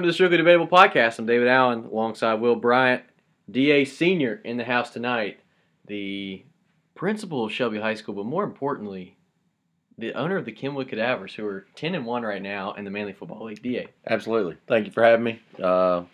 [0.00, 1.18] Welcome to the Strictly Debatable Podcast.
[1.18, 3.02] I'm David Allen alongside Will Bryant,
[3.50, 5.40] DA Senior in the house tonight,
[5.84, 6.42] the
[6.94, 9.18] principal of Shelby High School, but more importantly,
[9.98, 12.90] the owner of the Kenwood Cadavers, who are 10 and 1 right now in the
[12.90, 13.62] Manly Football League.
[13.62, 13.88] DA.
[14.06, 14.56] Absolutely.
[14.66, 15.42] Thank you for having me.
[15.62, 16.04] Uh,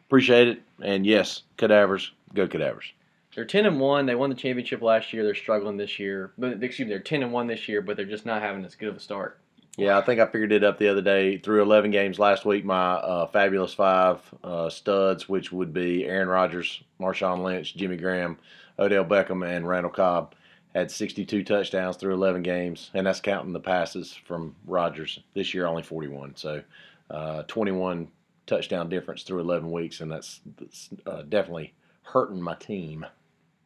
[0.00, 0.62] appreciate it.
[0.82, 2.92] And yes, cadavers, go cadavers.
[3.34, 4.04] They're 10 and 1.
[4.04, 5.24] They won the championship last year.
[5.24, 6.32] They're struggling this year.
[6.36, 8.74] But excuse me, they're 10 and 1 this year, but they're just not having as
[8.74, 9.39] good of a start.
[9.76, 11.38] Yeah, I think I figured it up the other day.
[11.38, 16.28] Through 11 games last week, my uh, fabulous five uh, studs, which would be Aaron
[16.28, 18.38] Rodgers, Marshawn Lynch, Jimmy Graham,
[18.78, 20.34] Odell Beckham, and Randall Cobb,
[20.74, 25.20] had 62 touchdowns through 11 games, and that's counting the passes from Rodgers.
[25.34, 26.36] This year, only 41.
[26.36, 26.62] So,
[27.10, 28.08] uh, 21
[28.46, 33.06] touchdown difference through 11 weeks, and that's, that's uh, definitely hurting my team.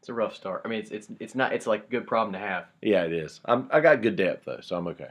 [0.00, 0.62] It's a rough start.
[0.64, 1.54] I mean, it's it's it's not.
[1.54, 2.66] It's like a good problem to have.
[2.82, 3.40] Yeah, it is.
[3.46, 5.08] I'm, I got good depth though, so I'm okay.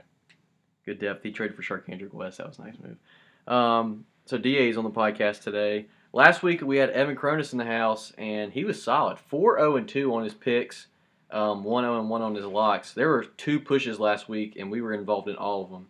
[0.85, 1.23] Good depth.
[1.23, 2.37] He traded for Charcandrick West.
[2.37, 2.97] That was a nice move.
[3.47, 5.87] Um, so DA is on the podcast today.
[6.11, 9.17] Last week we had Evan Cronus in the house, and he was solid.
[9.17, 10.87] 4 0 and 2 on his picks,
[11.31, 12.93] um, 1 0 and 1 on his locks.
[12.93, 15.87] There were two pushes last week, and we were involved in all of them.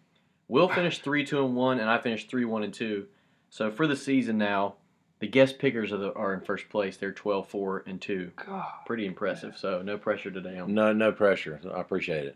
[0.48, 3.06] Will finished 3 2 and 1, and I finished 3 1 and 2.
[3.50, 4.76] So for the season now,
[5.20, 6.98] the guest pickers are, the, are in first place.
[6.98, 8.32] They're 12 4 and 2.
[8.46, 8.66] God.
[8.86, 9.58] Pretty impressive.
[9.58, 11.60] So no pressure today on No, no pressure.
[11.74, 12.36] I appreciate it.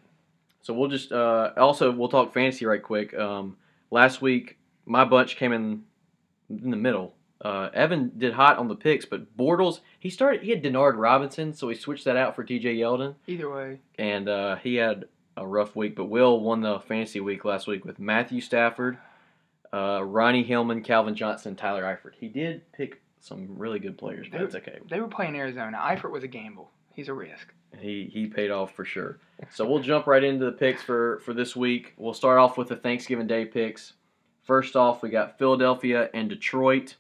[0.68, 3.18] So we'll just uh, also we'll talk fantasy right quick.
[3.18, 3.56] Um,
[3.90, 5.84] last week my bunch came in
[6.50, 7.16] in the middle.
[7.40, 11.54] Uh, Evan did hot on the picks, but Bortles he started he had Denard Robinson,
[11.54, 12.76] so he switched that out for T.J.
[12.76, 15.06] Yeldon, Either way, and uh, he had
[15.38, 15.96] a rough week.
[15.96, 18.98] But Will won the fantasy week last week with Matthew Stafford,
[19.74, 22.16] uh, Ronnie Hillman, Calvin Johnson, Tyler Eifert.
[22.20, 24.80] He did pick some really good players, but it's okay.
[24.90, 25.78] they were playing Arizona.
[25.78, 26.72] Eifert was a gamble.
[26.94, 27.54] He's a risk.
[27.80, 29.20] He he paid off for sure.
[29.52, 31.94] So we'll jump right into the picks for for this week.
[31.98, 33.94] We'll start off with the Thanksgiving Day picks.
[34.44, 36.96] First off, we got Philadelphia and Detroit.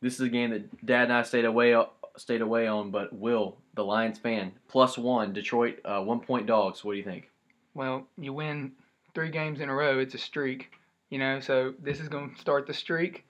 [0.00, 1.74] This is a game that Dad and I stayed away
[2.16, 5.32] stayed away on, but Will, the Lions fan, plus one.
[5.32, 6.84] Detroit, uh, one point dogs.
[6.84, 7.30] What do you think?
[7.74, 8.72] Well, you win
[9.14, 9.98] three games in a row.
[9.98, 10.70] It's a streak,
[11.10, 11.40] you know.
[11.40, 13.24] So this is going to start the streak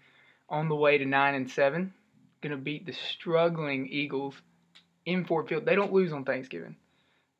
[0.48, 1.92] on the way to nine and seven.
[2.42, 4.34] Going to beat the struggling Eagles
[5.06, 5.64] in Ford Field.
[5.64, 6.76] They don't lose on Thanksgiving.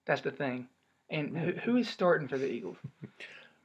[0.06, 0.68] That's the thing.
[1.10, 2.76] And who, who is starting for the Eagles?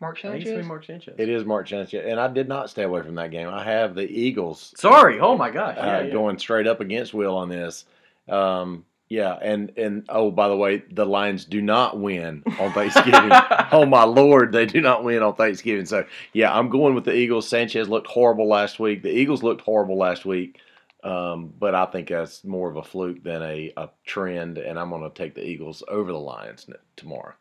[0.01, 0.65] Mark it's gonna Sanchez.
[0.65, 1.15] Mark Sanchez.
[1.17, 3.49] It is Mark Sanchez, and I did not stay away from that game.
[3.49, 5.19] I have the Eagles Sorry.
[5.19, 5.77] Oh my gosh.
[5.77, 6.13] uh, Yeah, yeah.
[6.13, 7.83] going straight up against Will on this.
[8.29, 13.31] Um, yeah, and and oh, by the way, the Lions do not win on Thanksgiving.
[13.71, 15.85] oh my lord, they do not win on Thanksgiving.
[15.85, 17.47] So yeah, I'm going with the Eagles.
[17.49, 19.03] Sanchez looked horrible last week.
[19.03, 20.59] The Eagles looked horrible last week,
[21.03, 24.89] um, but I think that's more of a fluke than a, a trend, and I'm
[24.89, 27.33] going to take the Eagles over the Lions n- tomorrow.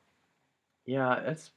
[0.87, 1.51] Yeah, that's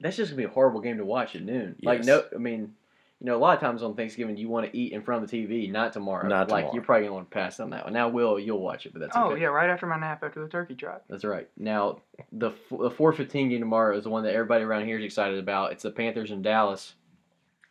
[0.00, 1.76] that's just gonna be a horrible game to watch at noon.
[1.82, 2.74] Like no, I mean,
[3.20, 5.30] you know, a lot of times on Thanksgiving you want to eat in front of
[5.30, 6.26] the TV, not tomorrow.
[6.26, 6.74] Not like tomorrow.
[6.74, 7.92] you're probably gonna want to pass on that one.
[7.92, 9.42] Now, Will, you'll watch it, but that's Oh okay.
[9.42, 11.02] yeah, right after my nap after the turkey trot.
[11.10, 11.48] That's right.
[11.58, 11.98] Now,
[12.32, 15.04] the f- the four fifteen game tomorrow is the one that everybody around here is
[15.04, 15.72] excited about.
[15.72, 16.94] It's the Panthers in Dallas.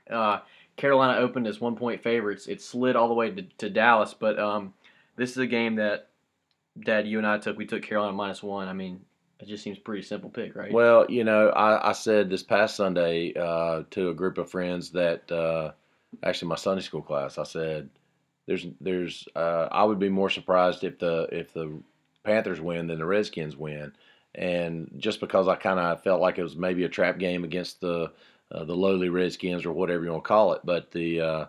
[0.09, 0.39] Uh,
[0.77, 2.47] Carolina opened as one point favorites.
[2.47, 4.73] It slid all the way to, to Dallas, but um,
[5.15, 6.09] this is a game that
[6.79, 7.57] Dad, you and I took.
[7.57, 8.67] We took Carolina minus one.
[8.67, 9.01] I mean,
[9.39, 10.71] it just seems pretty simple pick, right?
[10.71, 14.91] Well, you know, I, I said this past Sunday uh, to a group of friends
[14.91, 15.71] that uh,
[16.23, 17.37] actually my Sunday school class.
[17.37, 17.89] I said,
[18.45, 21.81] "There's, there's, uh, I would be more surprised if the if the
[22.23, 23.93] Panthers win than the Redskins win."
[24.35, 27.81] And just because I kind of felt like it was maybe a trap game against
[27.81, 28.11] the
[28.51, 31.45] uh, the lowly Redskins or whatever you want to call it, but the uh,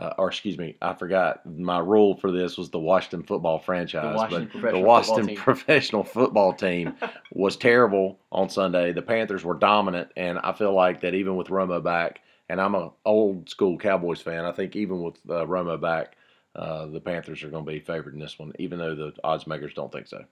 [0.00, 4.16] uh, or excuse me, I forgot my rule for this was the Washington football franchise,
[4.16, 5.36] Washington but professional the Washington team.
[5.36, 6.94] professional football team
[7.32, 8.92] was terrible on Sunday.
[8.92, 12.74] The Panthers were dominant, and I feel like that even with Romo back, and I'm
[12.74, 14.46] an old school Cowboys fan.
[14.46, 16.16] I think even with uh, Romo back,
[16.56, 19.46] uh, the Panthers are going to be favored in this one, even though the odds
[19.46, 20.24] makers don't think so.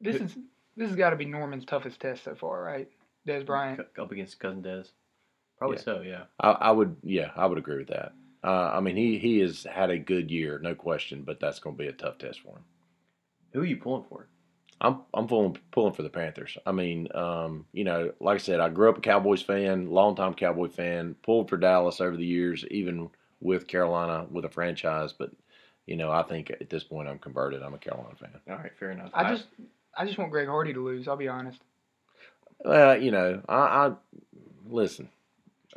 [0.00, 0.36] This is
[0.76, 2.88] this has got to be Norman's toughest test so far, right?
[3.28, 3.80] Dez Bryant.
[3.96, 4.88] up against cousin Dez.
[5.62, 5.82] Probably Yeah.
[5.82, 6.24] so, yeah.
[6.40, 8.14] I, I would, yeah, I would agree with that.
[8.42, 11.76] Uh, I mean, he he has had a good year, no question, but that's going
[11.76, 12.64] to be a tough test for him.
[13.52, 14.26] Who are you pulling for?
[14.80, 16.58] I'm I'm pulling pulling for the Panthers.
[16.66, 20.34] I mean, um, you know, like I said, I grew up a Cowboys fan, longtime
[20.34, 23.08] Cowboy fan, pulled for Dallas over the years, even
[23.40, 25.12] with Carolina with a franchise.
[25.12, 25.30] But
[25.86, 27.62] you know, I think at this point I'm converted.
[27.62, 28.32] I'm a Carolina fan.
[28.50, 29.12] All right, fair enough.
[29.14, 29.46] I just
[29.96, 31.06] I just want Greg Hardy to lose.
[31.06, 31.60] I'll be honest.
[32.64, 33.92] Well, you know, I, I
[34.66, 35.10] listen.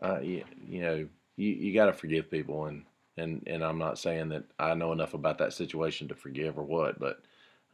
[0.02, 1.08] Uh, you, you know,
[1.38, 2.84] you, you got to forgive people, and,
[3.18, 6.64] and and I'm not saying that I know enough about that situation to forgive or
[6.64, 7.22] what, but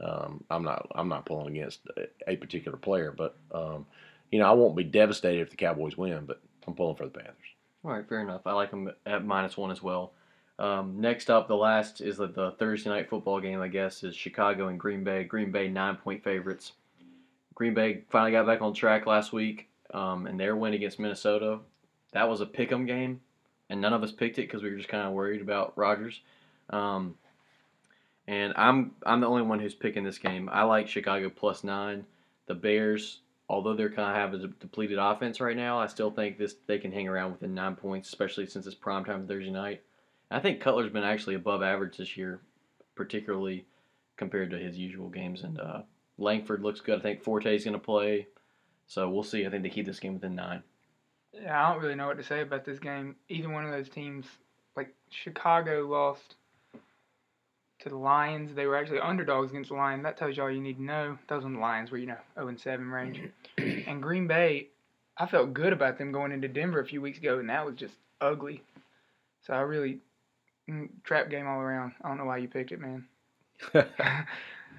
[0.04, 1.82] um, I'm not I'm not pulling against
[2.28, 3.86] a, particular player, but um,
[4.32, 7.12] you know, I won't be devastated if the Cowboys win, but I'm pulling for the
[7.12, 7.36] Panthers.
[7.84, 8.42] All right, fair enough.
[8.46, 10.14] I like them at minus one as well.
[10.60, 13.62] Um, next up, the last is the, the Thursday night football game.
[13.62, 15.24] I guess is Chicago and Green Bay.
[15.24, 16.74] Green Bay nine point favorites.
[17.56, 21.60] Green Bay finally got back on track last week, um, and their win against Minnesota.
[22.12, 23.22] That was a pick 'em game,
[23.70, 26.22] and none of us picked it because we were just kind of worried about Rodgers.
[26.70, 27.16] Um,
[28.28, 30.50] and I'm I'm the only one who's picking this game.
[30.52, 32.06] I like Chicago plus nine.
[32.48, 33.20] The Bears,
[33.50, 36.56] although they're kind of have a de- depleted offense right now, I still think this
[36.68, 39.82] they can hang around within nine points, especially since it's primetime Thursday night.
[40.30, 42.40] I think Cutler's been actually above average this year,
[42.96, 43.66] particularly
[44.16, 45.44] compared to his usual games.
[45.44, 45.82] And uh,
[46.18, 47.00] Langford looks good.
[47.00, 48.28] I think Forte's going to play,
[48.88, 49.46] so we'll see.
[49.46, 50.64] I think they keep this game within nine.
[51.34, 53.16] Yeah, I don't really know what to say about this game.
[53.30, 54.26] Either one of those teams,
[54.76, 56.36] like Chicago lost
[57.80, 58.54] to the Lions.
[58.54, 60.04] They were actually underdogs against the Lions.
[60.04, 61.18] That tells you all you need to know.
[61.28, 63.22] Those on the Lions were, you know, 0 and 7 range.
[63.58, 64.68] and Green Bay,
[65.18, 67.76] I felt good about them going into Denver a few weeks ago, and that was
[67.76, 68.62] just ugly.
[69.46, 70.00] So I really
[70.70, 71.94] mm, trap game all around.
[72.04, 73.06] I don't know why you picked it, man.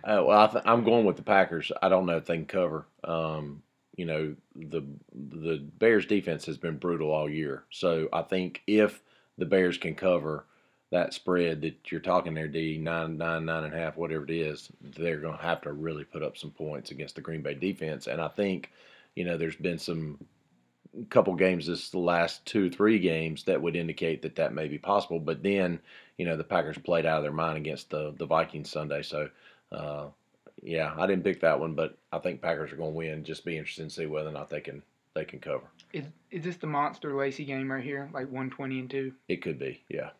[0.04, 1.70] Uh, well, I th- I'm going with the Packers.
[1.81, 2.87] I don't know if they can cover.
[3.04, 3.62] Um,
[3.97, 4.83] you know, the
[5.15, 7.65] the Bears defense has been brutal all year.
[7.71, 9.03] So I think if
[9.39, 10.47] the Bears can cover
[10.91, 14.31] that spread that you're talking there, D nine nine nine and a half, whatever it
[14.31, 17.55] is, they're going to have to really put up some points against the Green Bay
[17.55, 18.06] defense.
[18.06, 18.71] And I think,
[19.15, 20.19] you know, there's been some
[21.09, 25.19] couple games this last two three games that would indicate that that may be possible.
[25.19, 25.81] But then,
[26.19, 29.29] you know, the Packers played out of their mind against the the Vikings Sunday, so.
[29.71, 30.09] Uh,
[30.62, 33.25] yeah, I didn't pick that one, but I think Packers are going to win.
[33.25, 34.82] Just be interested to see whether or not they can
[35.14, 35.64] they can cover.
[35.93, 39.12] Is is this the monster Lacy game right here, like 120 and two?
[39.29, 40.11] It could be, yeah.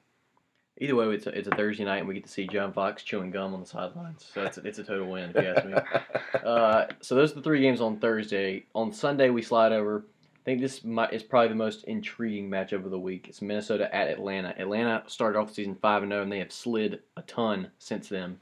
[0.79, 3.03] Either way, it's a, it's a Thursday night, and we get to see John Fox
[3.03, 4.29] chewing gum on the sidelines.
[4.33, 5.75] So it's, it's a total win, if you ask me.
[6.43, 8.65] Uh, so those are the three games on Thursday.
[8.75, 10.07] On Sunday, we slide over.
[10.25, 13.29] I think this might, is probably the most intriguing matchup of the week.
[13.29, 14.53] It's Minnesota at Atlanta.
[14.59, 18.39] Atlanta started off the season 5 0, and they have slid a ton since then.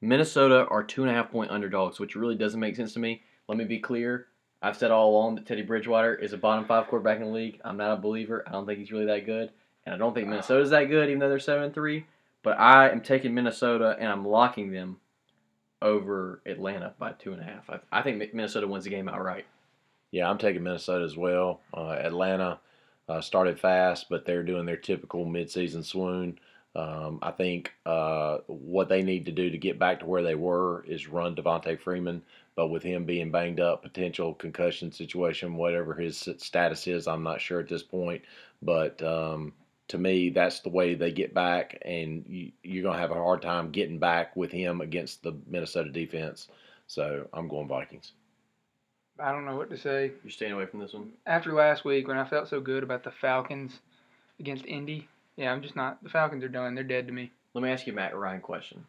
[0.00, 3.22] Minnesota are two and a half point underdogs, which really doesn't make sense to me.
[3.48, 4.28] Let me be clear.
[4.62, 7.60] I've said all along that Teddy Bridgewater is a bottom five quarterback in the league.
[7.64, 8.44] I'm not a believer.
[8.46, 9.50] I don't think he's really that good.
[9.84, 12.06] And I don't think Minnesota's that good, even though they're 7 3.
[12.42, 14.98] But I am taking Minnesota and I'm locking them
[15.82, 17.68] over Atlanta by two and a half.
[17.68, 19.46] I, I think Minnesota wins the game outright.
[20.10, 21.60] Yeah, I'm taking Minnesota as well.
[21.74, 22.60] Uh, Atlanta
[23.08, 26.38] uh, started fast, but they're doing their typical midseason swoon.
[26.76, 30.34] Um, I think uh, what they need to do to get back to where they
[30.34, 32.22] were is run Devonta Freeman.
[32.54, 37.40] But with him being banged up, potential concussion situation, whatever his status is, I'm not
[37.40, 38.22] sure at this point.
[38.62, 39.54] But um,
[39.88, 43.14] to me, that's the way they get back, and you, you're going to have a
[43.14, 46.48] hard time getting back with him against the Minnesota defense.
[46.86, 48.12] So I'm going Vikings.
[49.18, 50.12] I don't know what to say.
[50.22, 51.12] You're staying away from this one?
[51.26, 53.80] After last week, when I felt so good about the Falcons
[54.38, 56.02] against Indy, yeah, I'm just not.
[56.02, 56.74] The Falcons are done.
[56.74, 57.30] They're dead to me.
[57.54, 58.84] Let me ask you a Matt Ryan question.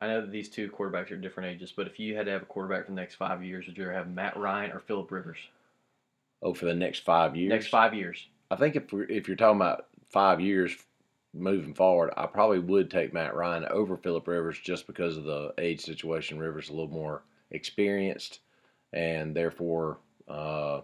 [0.00, 2.42] I know that these two quarterbacks are different ages, but if you had to have
[2.42, 5.10] a quarterback for the next five years, would you rather have Matt Ryan or Philip
[5.10, 5.38] Rivers?
[6.42, 7.50] Oh, for the next five years?
[7.50, 8.26] Next five years.
[8.50, 10.76] I think if we're, if you're talking about five years
[11.32, 15.54] moving forward, I probably would take Matt Ryan over Philip Rivers just because of the
[15.58, 16.38] age situation.
[16.38, 17.22] Rivers is a little more
[17.52, 18.40] experienced,
[18.92, 19.98] and therefore
[20.28, 20.80] uh,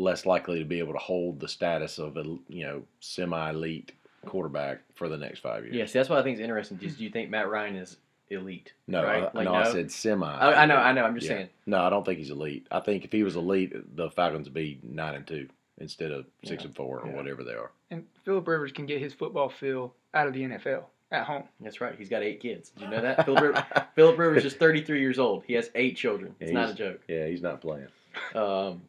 [0.00, 3.92] less likely to be able to hold the status of a you know semi elite
[4.26, 5.76] quarterback for the next five years.
[5.76, 6.76] Yes, that's what I think is interesting.
[6.78, 7.96] Do you think Matt Ryan is
[8.28, 8.72] elite?
[8.86, 9.22] No, right?
[9.24, 9.54] I, Like, no, no?
[9.54, 10.26] I said semi.
[10.26, 11.04] I, I know, I know.
[11.04, 11.36] I'm just Yeah.
[11.36, 11.48] saying.
[11.66, 12.66] No, I don't think he's elite.
[12.70, 16.26] I think if he was elite, the Falcons would be nine and two instead of
[16.44, 16.66] six Yeah.
[16.68, 17.16] and four or Yeah.
[17.16, 17.70] whatever they are.
[17.90, 21.44] And Philip Rivers can get his football feel out of the NFL at home.
[21.60, 21.94] That's right.
[21.96, 22.70] He's got eight kids.
[22.70, 23.24] Did you know that?
[23.24, 23.62] Philip, Rivers,
[23.94, 25.44] Philip Rivers is 33 years old.
[25.46, 26.34] He has eight children.
[26.40, 27.00] It's Yeah, not a joke.
[27.08, 27.88] Yeah, he's not playing.
[28.34, 28.82] Um,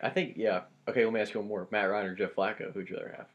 [0.00, 0.62] I think, yeah.
[0.88, 1.66] Okay, let me ask you one more.
[1.70, 2.72] Matt Ryan or Jeff Flacco?
[2.72, 3.26] Who'd you rather have?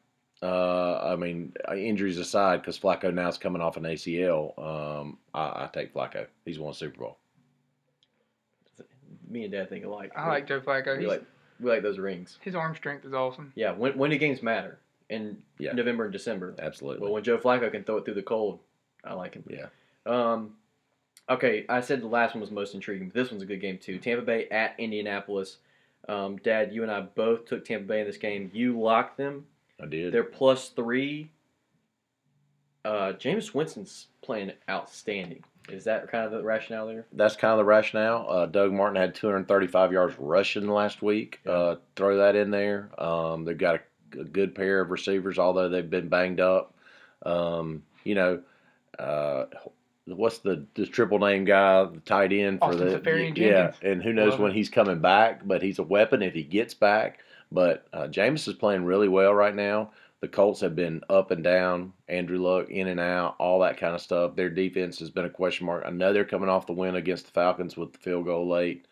[0.41, 5.17] Uh, I mean, uh, injuries aside, because Flacco now is coming off an ACL, um,
[5.33, 6.27] I, I take Flacco.
[6.45, 7.17] He's won a Super Bowl.
[9.29, 10.11] Me and Dad think alike.
[10.15, 10.95] I like Joe Flacco.
[10.97, 11.23] we He's, like
[11.59, 12.37] we like those rings.
[12.41, 13.51] his arm strength is awesome.
[13.55, 14.79] Yeah, when when do games matter?
[15.09, 15.73] In Yeah.
[15.73, 16.55] November and December.
[16.59, 17.01] Absolutely.
[17.03, 18.59] Well, when Joe Flacco can throw it through the cold,
[19.03, 19.43] I like him.
[19.49, 19.65] yeah.
[20.05, 20.53] Um,
[21.29, 23.77] okay, I said the last one was most intriguing, but this one's a good game
[23.77, 23.97] too.
[23.99, 25.57] Tampa Bay at Indianapolis.
[26.07, 28.49] Um, Dad, you and I both took Tampa Bay in this game.
[28.53, 29.45] You locked them.
[29.81, 30.13] I did.
[30.13, 31.31] They're plus three.
[32.85, 35.43] Uh, Jameis Winston's playing outstanding.
[35.69, 37.05] Is that kind of the rationale there?
[37.13, 38.25] That's kind of the rationale.
[38.27, 41.39] Uh, Doug Martin had 235 yards rushing last week.
[41.45, 41.51] Yeah.
[41.51, 42.89] Uh, throw that in there.
[42.97, 43.75] Um, they've got
[44.15, 46.73] a, a good pair of receivers, although they've been banged up.
[47.25, 48.41] Um, you know,
[48.97, 49.45] uh,
[50.15, 53.77] what's the, the triple name guy, the tight end for Austin the Seferian yeah, Jenkins.
[53.83, 56.73] and who knows Love when he's coming back, but he's a weapon if he gets
[56.73, 57.19] back.
[57.51, 59.91] But uh, Jameis is playing really well right now.
[60.21, 61.93] The Colts have been up and down.
[62.09, 64.35] Andrew Luck in and out, all that kind of stuff.
[64.35, 65.83] Their defense has been a question mark.
[65.85, 68.85] I know they're coming off the win against the Falcons with the field goal late,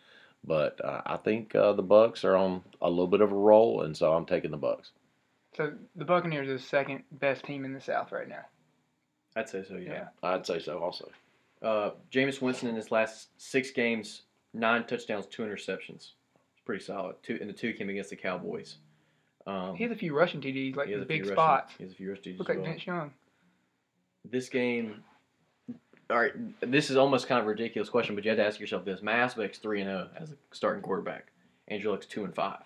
[0.44, 3.82] but uh, I think uh, the Bucks are on a little bit of a roll,
[3.82, 4.92] and so I'm taking the Bucks.
[5.54, 8.44] So the Buccaneers are the second best team in the South right now.
[9.36, 9.76] I'd say so.
[9.76, 9.92] Yeah.
[9.92, 10.08] Yeah.
[10.22, 11.08] I'd say so also.
[11.62, 14.22] Uh, Jameis Winston in his last six games,
[14.54, 16.12] nine touchdowns, two interceptions.
[16.54, 17.16] It's pretty solid.
[17.22, 18.76] Two and the two came against the Cowboys.
[19.46, 21.34] Um, He has a few rushing TDs, like he has the a few big rushing-
[21.34, 21.74] spots.
[21.78, 22.66] He has a few rushing TDs Look like well.
[22.66, 23.12] Vince Young.
[24.24, 25.02] This game.
[26.10, 28.58] All right, this is almost kind of a ridiculous question, but you have to ask
[28.58, 31.32] yourself this: Matt Hasselbeck's three and zero as a starting quarterback.
[31.68, 32.62] Andrew Luck's two and five.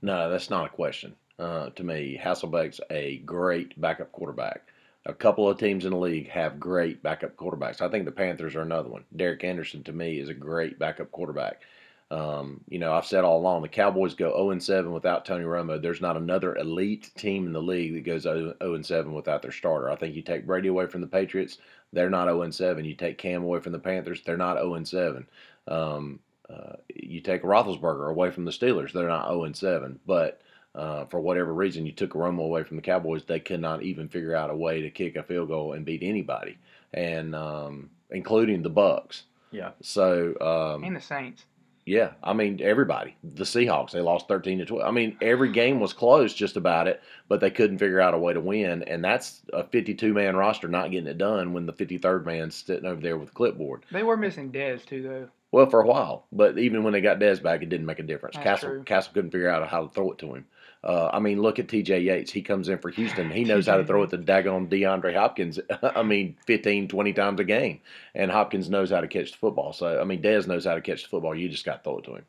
[0.00, 1.14] No, that's not a question.
[1.38, 4.62] Uh, to me, Hasselbeck's a great backup quarterback.
[5.06, 7.80] A couple of teams in the league have great backup quarterbacks.
[7.80, 9.04] I think the Panthers are another one.
[9.14, 11.62] Derek Anderson, to me, is a great backup quarterback.
[12.10, 15.80] Um, you know, I've said all along the Cowboys go 0 7 without Tony Romo.
[15.80, 19.90] There's not another elite team in the league that goes 0 7 without their starter.
[19.90, 21.58] I think you take Brady away from the Patriots,
[21.92, 22.84] they're not 0 7.
[22.84, 25.26] You take Cam away from the Panthers, they're not 0 7.
[25.68, 29.98] Um, uh, you take Roethlisberger away from the Steelers, they're not 0 7.
[30.06, 30.40] But
[30.76, 34.08] uh, for whatever reason, you took Romo away from the Cowboys, they could not even
[34.08, 36.58] figure out a way to kick a field goal and beat anybody,
[36.92, 39.24] and um, including the Bucks.
[39.50, 39.70] Yeah.
[39.80, 41.44] So um, And the Saints.
[41.86, 43.16] yeah, I mean everybody.
[43.22, 44.86] The Seahawks, they lost thirteen to twelve.
[44.86, 48.18] I mean every game was close just about it, but they couldn't figure out a
[48.18, 51.72] way to win, and that's a fifty-two man roster not getting it done when the
[51.72, 53.84] fifty-third man's sitting over there with a clipboard.
[53.92, 55.28] They were missing Dez too, though.
[55.52, 58.02] Well, for a while, but even when they got Dez back, it didn't make a
[58.02, 58.34] difference.
[58.34, 58.82] That's Cassel true.
[58.82, 60.44] Cassel couldn't figure out how to throw it to him.
[60.86, 62.00] Uh, I mean, look at T.J.
[62.00, 62.30] Yates.
[62.30, 63.28] He comes in for Houston.
[63.30, 65.58] He knows how to throw it to daggone DeAndre Hopkins.
[65.82, 67.80] I mean, 15, 20 times a game,
[68.14, 69.72] and Hopkins knows how to catch the football.
[69.72, 71.34] So I mean, Dez knows how to catch the football.
[71.34, 72.24] You just got to throw it to him.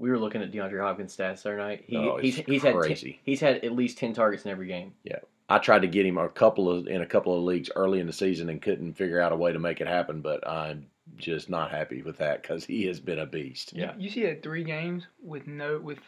[0.00, 1.84] We were looking at DeAndre Hopkins' stats the other night.
[1.86, 3.12] He, Oh, he's it's he's had crazy.
[3.12, 4.94] ten, he's had at least ten targets in every game.
[5.04, 8.00] Yeah, I tried to get him a couple of in a couple of leagues early
[8.00, 10.20] in the season and couldn't figure out a way to make it happen.
[10.20, 13.72] But I'm just not happy with that because he has been a beast.
[13.74, 13.94] Yeah.
[13.96, 15.98] You, you see, he had three games with no with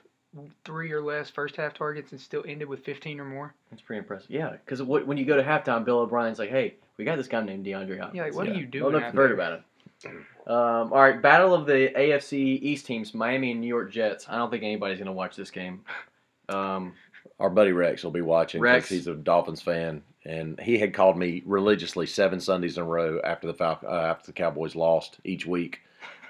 [0.64, 3.54] three or less first half targets and still ended with 15 or more.
[3.70, 4.30] That's pretty impressive.
[4.30, 7.42] Yeah, because when you go to halftime, Bill O'Brien's like, "Hey, we got this guy
[7.42, 8.52] named DeAndre Hopkins." Yeah, like what Yeah.
[8.52, 8.82] are you I doing?
[8.84, 9.62] don't know if you've heard about it.
[10.46, 14.26] Um, all right, battle of the AFC East teams: Miami and New York Jets.
[14.28, 15.82] I don't think anybody's going to watch this game.
[16.48, 16.92] Um,
[17.40, 18.84] Our buddy Rex will be watching Rex.
[18.84, 22.86] because he's a Dolphins fan, and he had called me religiously seven Sundays in a
[22.86, 25.80] row after the Fal- uh, after the Cowboys lost each week.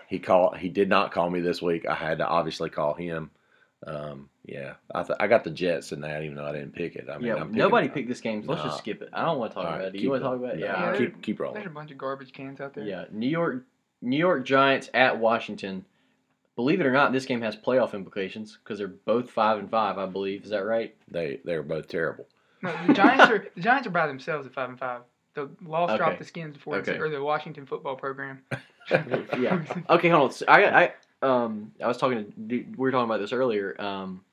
[0.09, 0.57] He called.
[0.59, 1.87] He did not call me this week.
[1.89, 3.31] I had to obviously call him.
[3.87, 6.97] Um, yeah, I th- I got the Jets in that, even though I didn't pick
[6.97, 7.07] it.
[7.11, 8.69] I mean, yeah, I'm nobody picked this game, so let's Nah.
[8.71, 9.11] just skip it.
[9.13, 9.93] I don't want to talk All right, about it.
[9.93, 10.61] Do you want to talk about it?
[10.61, 11.67] Yeah, Yeah, keep keep There's rolling.
[11.67, 12.85] a bunch of garbage cans out there.
[12.85, 13.65] Yeah, New York,
[14.01, 15.85] New York Giants at Washington.
[16.57, 19.99] Believe it or not, this game has playoff implications because they're both five and five.
[19.99, 20.95] I believe is that right?
[21.11, 22.27] They they're both terrible.
[22.63, 25.03] No, the Giants are the Giants are by themselves at five and five.
[25.35, 25.99] The loss Okay.
[25.99, 26.97] dropped the skins before Okay.
[26.97, 28.43] or the Washington football program.
[28.91, 29.65] Yeah.
[29.89, 30.33] Okay, hold on.
[30.33, 30.93] So I, I,
[31.25, 33.81] um, I was talking to we were talking about this earlier.
[33.81, 34.25] Um,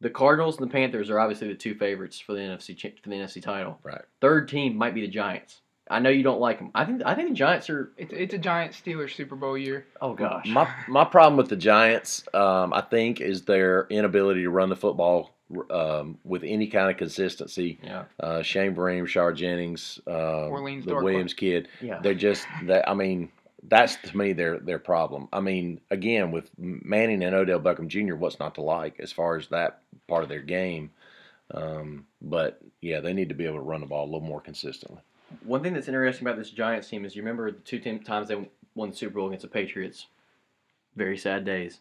[0.00, 3.16] the Cardinals and the Panthers are obviously the two favorites for the NFC for the
[3.16, 3.78] NFC title.
[3.82, 4.02] Right.
[4.20, 5.62] Third team might be the Giants.
[5.88, 6.70] I know you don't like them.
[6.74, 7.92] I think I think the Giants are.
[7.96, 9.86] It's it's a Giants Steelers Super Bowl year.
[10.00, 10.46] Oh gosh.
[10.46, 14.76] My my problem with the Giants, um, I think, is their inability to run the
[14.76, 15.30] football
[15.70, 17.78] um, with any kind of consistency.
[17.82, 18.04] yeah.
[18.18, 21.04] Uh, Shane Vereen, Rashard Jennings, uh, Orleans the Darkwa.
[21.04, 21.68] Williams kid.
[21.80, 22.00] Yeah.
[22.02, 22.88] They're just that.
[22.88, 23.30] I mean,
[23.62, 25.28] that's to me their their problem.
[25.32, 29.36] I mean, again with Manning and Odell Beckham Jr., what's not to like as far
[29.36, 30.90] as that part of their game.
[31.52, 34.40] Um, but yeah, they need to be able to run the ball a little more
[34.40, 35.00] consistently.
[35.44, 38.48] One thing that's interesting about this Giants team is you remember the two times they
[38.74, 40.06] won the Super Bowl against the Patriots.
[40.94, 41.80] Very sad days.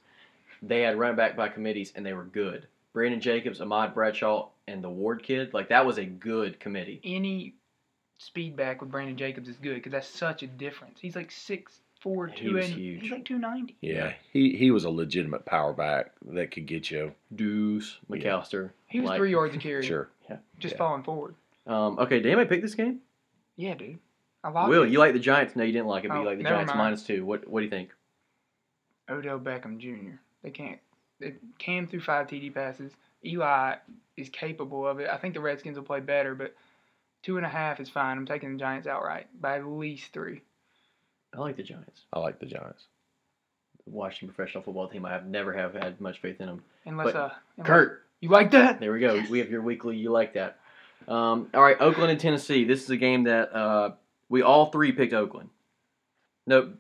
[0.62, 2.67] They had running back by committees and they were good.
[2.94, 7.01] Brandon Jacobs, Ahmad Bradshaw, and the Ward kid, like that was a good committee.
[7.03, 7.55] Any
[8.17, 11.00] speed back with Brandon Jacobs is good because that's such a difference.
[11.01, 13.01] He's like six four He two was and huge.
[13.01, 13.75] he's like two ninety.
[13.81, 17.13] Yeah, he he was a legitimate power back that could get you.
[17.36, 18.72] Deuce, McAllister.
[18.88, 19.84] He was like- three yards a carry.
[19.86, 20.10] Sure.
[20.29, 20.38] Yeah.
[20.60, 20.77] Just yeah.
[20.77, 21.36] falling forward.
[21.67, 23.00] Um, okay, did anybody pick this game?
[23.55, 24.00] Yeah, dude.
[24.43, 24.91] I like Will, it.
[24.91, 25.55] you like the Giants?
[25.55, 26.77] No, you didn't like it, but Oh, you like the Giants mind.
[26.77, 27.25] minus two.
[27.25, 27.89] What What do you think?
[29.10, 30.17] Odell Beckham Jr.
[30.43, 30.79] They can't.
[31.19, 32.91] They Cam threw five TD passes.
[33.24, 33.75] Eli
[34.17, 35.10] is capable of it.
[35.10, 36.53] I think the Redskins will play better, but
[37.25, 38.17] two and a half is fine.
[38.17, 40.41] I'm taking the Giants outright by at least three.
[41.36, 42.01] I like the Giants.
[42.13, 42.84] I like the Giants.
[43.86, 45.05] The Washington professional football team.
[45.05, 46.63] I have never have had much faith in them.
[46.86, 48.79] Unless But, uh, unless- Kurt, you like that?
[48.79, 49.22] there we go.
[49.29, 49.98] We have your weekly.
[49.98, 50.60] You like that?
[51.08, 52.63] Um, all right, Oakland and Tennessee.
[52.63, 53.91] This is a game that uh,
[54.29, 55.50] we all three picked Oakland.
[56.48, 56.75] Nope,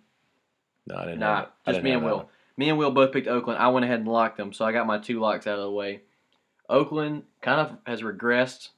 [0.87, 1.19] No, I didn't.
[1.19, 1.51] Nah, have it.
[1.65, 2.17] I just didn't me and Will.
[2.17, 2.25] one.
[2.55, 3.59] me and Will both picked Oakland.
[3.59, 5.71] I went ahead and locked them, so I got my two locks out of the
[5.71, 6.01] way.
[6.69, 8.69] Oakland kind of has regressed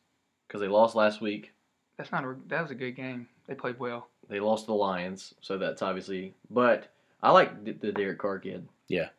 [0.48, 1.52] because they lost last week.
[1.98, 2.36] That's not a.
[2.48, 3.28] That was a good game.
[3.48, 4.08] They played well.
[4.30, 6.34] They lost to the Lions, so that's obviously.
[6.50, 6.92] But
[7.24, 8.68] I like the, the Derek Carr kid.
[8.88, 9.10] Yeah,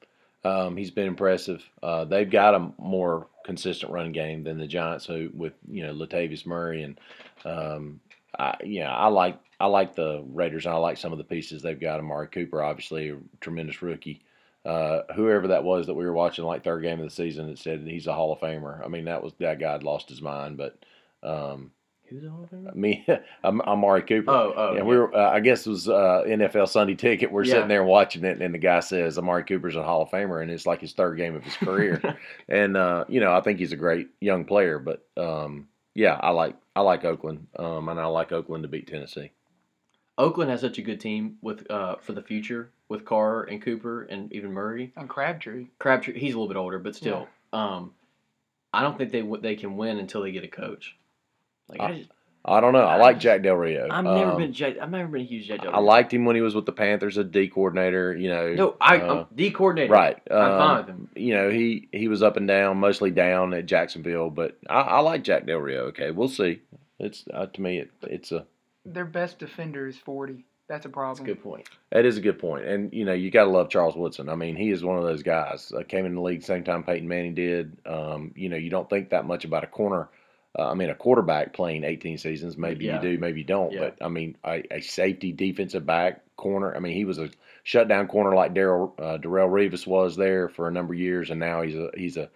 [0.45, 1.63] um, he's been impressive.
[1.83, 5.95] Uh, they've got a more consistent run game than the Giants, who with you know
[5.95, 7.01] Latavius Murray and
[7.45, 8.01] um,
[8.39, 11.63] I, yeah, I like I like the Raiders and I like some of the pieces
[11.63, 12.01] they've got.
[12.01, 14.23] Amari Cooper, obviously a tremendous rookie.
[14.65, 17.59] Uh, whoever that was that we were watching like third game of the season that
[17.59, 18.85] said he's a Hall of Famer.
[18.85, 20.79] I mean that was that guy had lost his mind, but
[21.23, 21.71] um,
[22.09, 22.75] Who's the Hall of Famer?
[22.75, 23.07] me,
[23.45, 24.31] Am- Amari Cooper.
[24.31, 25.15] Oh, oh, yeah, we were.
[25.15, 27.31] Uh, I guess it was uh, NFL Sunday Ticket.
[27.31, 27.55] We're Yeah.
[27.55, 30.51] sitting there watching it, and the guy says Amari Cooper's a Hall of Famer, and
[30.51, 32.17] it's like his third game of his career.
[32.49, 34.79] and uh, you know, I think he's a great young player.
[34.79, 38.87] But um, yeah, I like I like Oakland, um, and I like Oakland to beat
[38.87, 39.31] Tennessee.
[40.17, 44.03] Oakland has such a good team with uh, for the future with Carr and Cooper
[44.05, 44.93] and even Murray.
[44.97, 45.67] And Crabtree.
[45.79, 47.93] Crabtree, he's a little bit older, but still, um,
[48.73, 50.97] I don't think they w- they can win until they get a coach.
[51.69, 52.11] Like I Uh, just,
[52.45, 52.81] I don't know.
[52.85, 53.89] I I like just- Jack Del Rio.
[53.91, 55.61] I've never Um, been Jack, I've never been a huge Jack.
[55.63, 55.79] Del Rio.
[55.81, 58.17] I liked him when he was with the Panthers, a D coordinator.
[58.17, 59.93] You know, No, I uh, I'm D coordinator.
[59.93, 60.19] right.
[60.31, 61.09] I'm um, fine with him.
[61.17, 65.01] you know, he he was up and down, mostly down at Jacksonville, but I, I
[65.01, 65.85] like Jack Del Rio.
[65.87, 66.63] Okay, we'll see.
[66.99, 68.47] It's uh, to me, it, it's a
[68.87, 70.45] Their best defender is 40.
[70.69, 71.25] That's a That's problem.
[71.25, 71.67] a good point.
[71.93, 72.63] that is a good point.
[72.65, 74.29] point, and you know, you got to love Charles Woodson.
[74.29, 75.73] I mean, he is one of those guys.
[75.75, 77.77] Uh, came in the league same time Peyton Manning did.
[77.87, 80.09] Um, you know, you don't think that much about a corner.
[80.59, 82.57] Uh, I mean, a quarterback playing 18 seasons.
[82.59, 82.97] Maybe Yeah.
[83.01, 83.73] you do, maybe you don't.
[83.73, 83.81] Yeah.
[83.81, 86.75] But I mean, a, a safety defensive back corner.
[86.75, 87.31] I mean, he was a
[87.63, 91.39] shutdown corner like Darrelle uh, Darrelle Revis was there for a number of years, and
[91.39, 92.29] now he's a he's a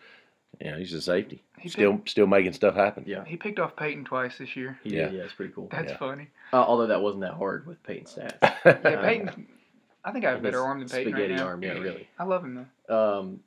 [0.61, 1.43] you know, he's a safety.
[1.59, 3.05] He Still still making stuff happen.
[3.07, 4.79] Yeah, He picked off Peyton twice this year.
[4.85, 5.07] he Yeah.
[5.09, 5.15] did.
[5.15, 5.69] Yeah, it's pretty cool.
[5.73, 5.97] That's Yeah.
[5.99, 6.29] funny.
[6.53, 8.37] Uh, although that wasn't that hard with Peyton stats.
[8.65, 9.47] Yeah, Peyton.
[10.05, 11.47] I think I have a better arm than Peyton right Spaghetti now.
[11.47, 12.09] arm, yeah, really.
[12.19, 13.19] I love him though.
[13.21, 13.41] Um,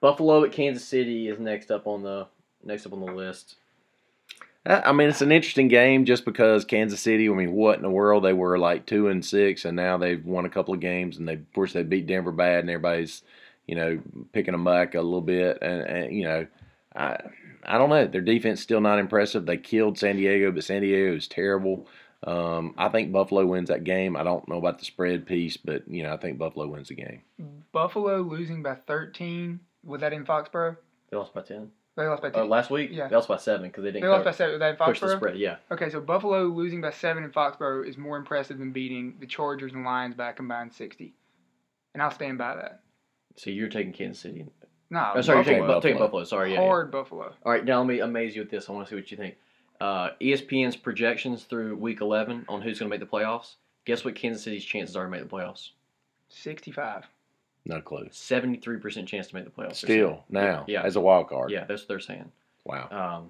[0.00, 2.26] Buffalo at Kansas City is next up on the
[2.64, 3.56] next up on the list.
[4.66, 7.28] I I mean, it's an interesting game just because Kansas City.
[7.28, 8.24] I mean, what in the world?
[8.24, 11.28] They were like two and six, and now they've won a couple of games, and
[11.28, 13.22] they, of course, they beat Denver bad, and everybody's,
[13.66, 14.00] you know,
[14.32, 16.46] picking them back a little bit, and, and you know,
[16.94, 17.16] I,
[17.64, 18.06] I don't know.
[18.06, 19.46] Their defense still not impressive.
[19.46, 21.86] They killed San Diego, but San Diego is terrible.
[22.24, 24.16] Um, I think Buffalo wins that game.
[24.16, 26.94] I don't know about the spread piece, but you know, I think Buffalo wins the
[26.94, 27.22] game.
[27.72, 29.60] Buffalo losing by 13.
[29.84, 30.76] Was that in Foxborough?
[31.10, 31.70] They lost by ten.
[31.96, 33.08] They lost by Uh, last week, Yeah.
[33.08, 34.52] they lost by seven because they didn't they lost by seven.
[34.54, 35.38] Was that push the spread.
[35.38, 39.26] Yeah, Okay, so Buffalo losing by seven in Foxborough is more impressive than beating the
[39.26, 41.14] Chargers and Lions by a combined 60.
[41.94, 42.82] And I'll stand by that.
[43.36, 44.46] so you're taking Kansas City.
[44.90, 45.80] No, Oh, sorry, you're taking, Buffalo.
[45.80, 46.24] Taking Buffalo.
[46.24, 46.66] Sorry, yeah, yeah.
[46.66, 47.34] hard Buffalo.
[47.44, 48.68] All right, now let me amaze you with this.
[48.68, 49.36] I want to see what you think.
[49.80, 53.56] Uh, ESPN's projections through Week 11 on who's going to make the playoffs.
[53.84, 55.70] Guess what Kansas City's chances are to make the playoffs?
[56.28, 57.06] 65.
[57.68, 58.06] No clue.
[58.12, 59.74] 73% chance to make the playoffs.
[59.76, 60.82] Still now, Yeah.
[60.82, 61.50] as a wild card.
[61.50, 62.30] Yeah, that's what they're saying.
[62.64, 63.26] Wow.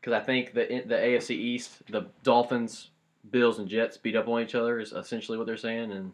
[0.00, 2.90] Because I think the the AFC East, the Dolphins,
[3.30, 6.12] Bills, and Jets beat up on each other is essentially what they're saying, and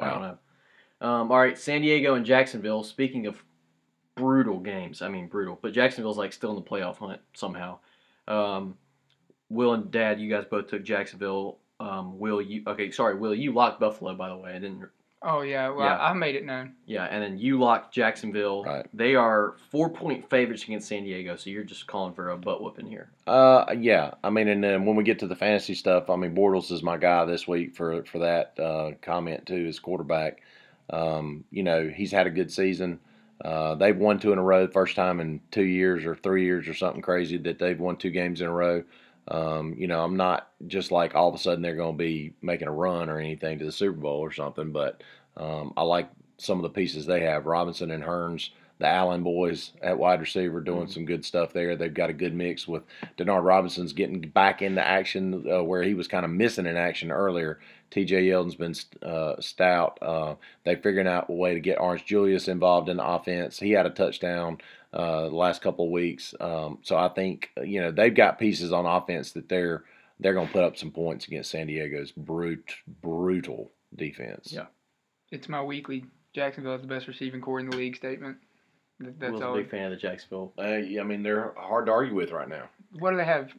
[0.00, 0.38] I don't know.
[1.06, 2.82] Um, all right, San Diego and Jacksonville.
[2.82, 3.44] Speaking of
[4.14, 7.78] brutal games, I mean brutal, but Jacksonville's like still in the playoff hunt somehow.
[8.26, 8.76] Um,
[9.50, 11.58] Will and Dad, you guys both took Jacksonville.
[11.78, 12.90] Um, Will, you okay?
[12.90, 14.50] Sorry, Will, you locked Buffalo by the way.
[14.50, 14.88] I didn't.
[15.20, 15.68] Oh, yeah.
[15.70, 15.96] Well, Yeah.
[15.96, 16.74] I, I made it known.
[16.86, 18.64] Yeah, and then you locked Jacksonville.
[18.64, 18.86] Right.
[18.94, 22.62] They are four point favorites against San Diego, so you're just calling for a butt
[22.62, 23.10] whooping here.
[23.26, 24.12] Uh, yeah.
[24.22, 26.82] I mean, and then when we get to the fantasy stuff, I mean, Bortles is
[26.82, 29.64] my guy this week for for that uh, comment too.
[29.64, 30.40] His quarterback.
[30.90, 33.00] Um, you know, he's had a good season.
[33.44, 36.66] Uh, they've won two in a row, first time in two years or three years
[36.66, 38.82] or something crazy that they've won two games in a row.
[39.30, 42.34] Um, you know, I'm not just like all of a sudden they're going to be
[42.42, 45.02] making a run or anything to the Super Bowl or something, but
[45.36, 47.46] um, I like some of the pieces they have.
[47.46, 50.90] Robinson and Hurns, the Allen boys at wide receiver doing Mhm.
[50.92, 51.74] some good stuff there.
[51.76, 52.84] They've got a good mix with
[53.18, 57.10] Denard Robinson's getting back into action uh, where he was kind of missing in action
[57.10, 57.58] earlier.
[57.90, 59.98] TJ Yeldon's been uh, stout.
[60.00, 63.58] Uh, they figuring out a way to get Orange Julius involved in the offense.
[63.58, 64.58] He had a touchdown
[64.92, 66.34] uh, the last couple of weeks.
[66.40, 69.84] Um, so I think you know they've got pieces on offense that they're
[70.20, 74.52] they're going to put up some points against San Diego's brute brutal defense.
[74.52, 74.66] Yeah.
[75.30, 78.38] It's my weekly Jacksonville is the best receiving corps in the league statement.
[79.00, 80.52] That's Will's a big fan of the Jacksonville.
[80.58, 82.68] Uh, I mean they're hard to argue with right now.
[82.98, 83.50] What do they have?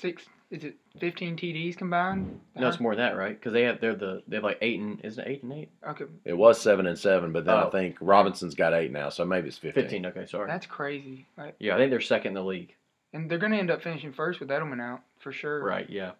[0.00, 0.24] Six?
[0.50, 2.40] Is it 15 TDs combined?
[2.56, 3.38] No, it's more than that, right?
[3.38, 5.68] Because they have they're the they have like eight and isn't it eight and eight?
[5.86, 7.66] Okay, It was seven and seven, but then Oh.
[7.66, 9.82] I think Robinson's got eight now, so maybe it's fifteen.
[9.84, 10.06] Fifteen.
[10.06, 10.46] Okay, sorry.
[10.48, 11.26] that's crazy.
[11.36, 12.74] Like, Yeah, I think they're second in the league.
[13.12, 15.62] and they're gonna end up finishing first with Edelman out for sure.
[15.62, 15.88] Right.
[15.90, 16.12] Yeah.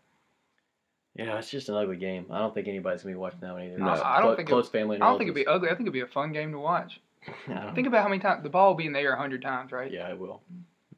[1.14, 2.26] Yeah, it's just an ugly game.
[2.30, 3.78] I don't think anybody's gonna be watching that one either.
[3.78, 3.92] No.
[3.92, 4.96] It's I don't clo- think it- close family.
[4.96, 5.68] I don't think it'd be ugly.
[5.68, 7.00] I think it'd be a fun game to watch.
[7.48, 9.18] I don't Think about how many times the ball will be in the air a
[9.18, 9.90] hundred times, right?
[9.90, 10.42] Yeah, it will.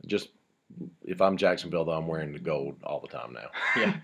[0.06, 0.28] Just
[1.04, 3.48] if I'm Jacksonville, though, I'm wearing the gold all the time now.
[3.80, 3.96] Yeah.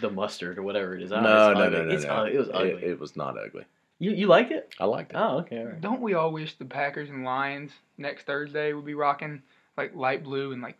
[0.00, 1.12] the mustard or whatever it is.
[1.12, 1.78] I don't No, know, it's no, ugly.
[1.78, 2.10] no, no, It's no.
[2.10, 2.70] ug- It was ugly.
[2.70, 3.64] It, it was not ugly.
[3.98, 4.74] you you liked it?
[4.80, 5.16] I liked it.
[5.18, 5.58] Oh, okay.
[5.58, 5.80] All right.
[5.80, 9.42] Don't we all wish the Packers and Lions next Thursday would be rocking
[9.76, 10.78] like light blue and like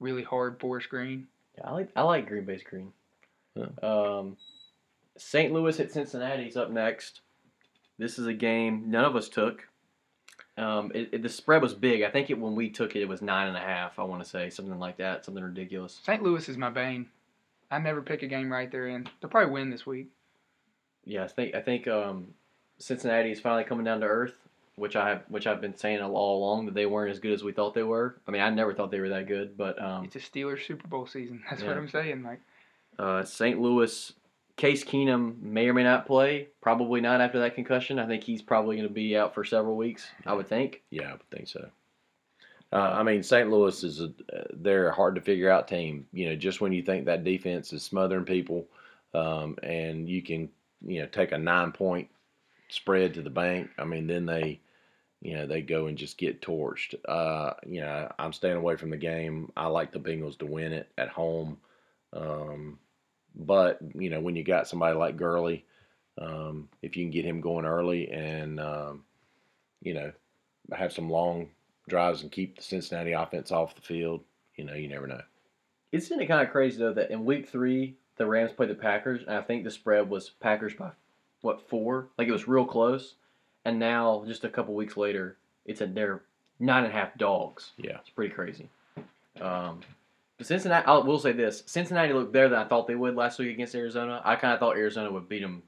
[0.00, 1.26] really hard forest green?
[1.58, 2.92] Yeah, I like I like Green Bay's green.
[3.54, 3.66] Yeah.
[3.82, 4.38] Um,
[5.18, 5.52] St.
[5.52, 7.20] Louis at Cincinnati's up next.
[7.98, 9.68] This is a game none of us took.
[10.58, 12.02] Um, it, it- the spread was big.
[12.02, 13.98] I think it when we took it, it was nine and a half.
[13.98, 16.00] I want to say something like that, something ridiculous.
[16.04, 16.22] St.
[16.22, 17.06] Louis is my bane.
[17.70, 19.08] I never pick a game right there in.
[19.20, 20.08] They'll probably win this week.
[21.04, 22.28] Yeah, I think I think um,
[22.78, 24.36] Cincinnati is finally coming down to earth,
[24.76, 27.42] which I have which I've been saying all along that they weren't as good as
[27.42, 28.16] we thought they were.
[28.28, 30.86] I mean, I never thought they were that good, but um, It's a Steelers Super
[30.86, 31.42] Bowl season.
[31.50, 32.22] That's what I'm saying.
[32.22, 32.40] Like
[32.98, 33.58] Uh, St.
[33.58, 34.12] Louis,
[34.62, 36.46] Case Keenum may or may not play.
[36.60, 37.98] Probably not after that concussion.
[37.98, 40.06] I think he's probably going to be out for several weeks.
[40.24, 40.82] I would think.
[40.88, 41.68] Yeah, I would think so.
[42.72, 43.50] Uh, I mean, St.
[43.50, 46.06] Louis is a uh, they're a hard to figure out team.
[46.12, 48.68] You know, just when you think that defense is smothering people,
[49.14, 50.48] um, and you can
[50.86, 52.08] you know take a nine point
[52.68, 53.68] spread to the bank.
[53.78, 54.60] I mean, then they
[55.22, 56.94] you know they go and just get torched.
[57.08, 59.50] Uh, you know, I'm staying away from the game.
[59.56, 61.58] I like the Bengals to win it at home.
[62.12, 62.78] Um,
[63.34, 65.64] but you know, when you got somebody like Gurley,
[66.18, 69.04] um, if you can get him going early and um,
[69.82, 70.12] you know
[70.72, 71.48] have some long
[71.88, 74.22] drives and keep the Cincinnati offense off the field,
[74.56, 75.22] you know, you never know.
[75.90, 79.22] Isn't it kind of crazy though that in Week Three the Rams played the Packers,
[79.26, 80.90] and I think the spread was Packers by
[81.40, 82.08] what four?
[82.18, 83.14] Like it was real close,
[83.64, 86.22] and now just a couple weeks later, it's at their
[86.60, 87.72] nine and a half dogs.
[87.76, 87.98] Yeah.
[87.98, 88.68] It's pretty crazy.
[89.40, 89.80] Um,
[90.42, 93.52] Cincinnati, I will say this: Cincinnati looked better than I thought they would last week
[93.52, 94.20] against Arizona.
[94.24, 95.62] I kind of thought Arizona would beat them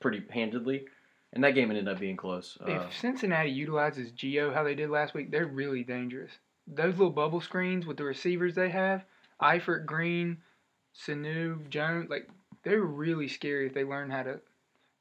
[0.00, 0.86] pretty handedly,
[1.32, 2.58] and that game ended up being close.
[2.66, 6.32] Uh, if Cincinnati utilizes Gio how they did last week, they're really dangerous.
[6.66, 9.04] Those little bubble screens with the receivers they have,
[9.42, 10.38] Eifert, Green,
[10.94, 12.28] Sanu, Jones, like
[12.62, 14.40] they're really scary if they learn how to.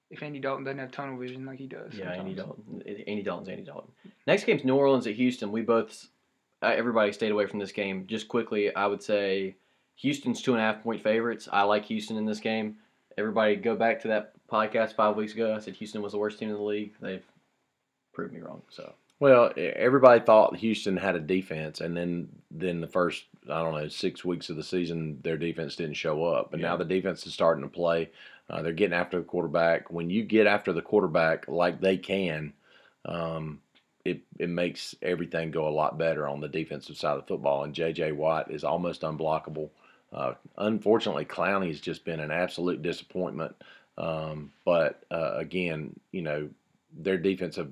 [0.09, 1.93] If Andy Dalton doesn't have tunnel vision like he does.
[1.93, 2.63] yeah, Andy sometimes.
[2.83, 3.03] Dalton.
[3.07, 3.91] Andy Dalton's Andy Dalton.
[4.25, 5.51] Next game's New Orleans at Houston.
[5.51, 6.07] We both,
[6.61, 8.05] everybody stayed away from this game.
[8.07, 9.55] Just quickly, I would say
[9.95, 11.47] Houston's two and a half point favorites.
[11.51, 12.77] I like Houston in this game.
[13.17, 15.53] Everybody go back to that podcast five weeks ago.
[15.53, 16.93] I said Houston was the worst team in the league.
[17.01, 17.25] They've
[18.13, 18.61] proved me wrong.
[18.69, 23.75] So Well, everybody thought Houston had a defense, and then then the first I don't
[23.75, 26.51] know six weeks of the season, their defense didn't show up.
[26.51, 28.09] But now the defense is starting to play.
[28.49, 29.91] Uh, they're getting after the quarterback.
[29.91, 32.53] When you get after the quarterback like they can,
[33.05, 33.61] um,
[34.05, 37.63] it it makes everything go a lot better on the defensive side of the football.
[37.63, 38.13] And J.J.
[38.13, 39.69] Watt is almost unblockable.
[40.11, 41.27] Uh, unfortunately,
[41.67, 43.55] has just been an absolute disappointment.
[43.97, 46.49] Um, but uh, again, you know,
[46.97, 47.69] their defensive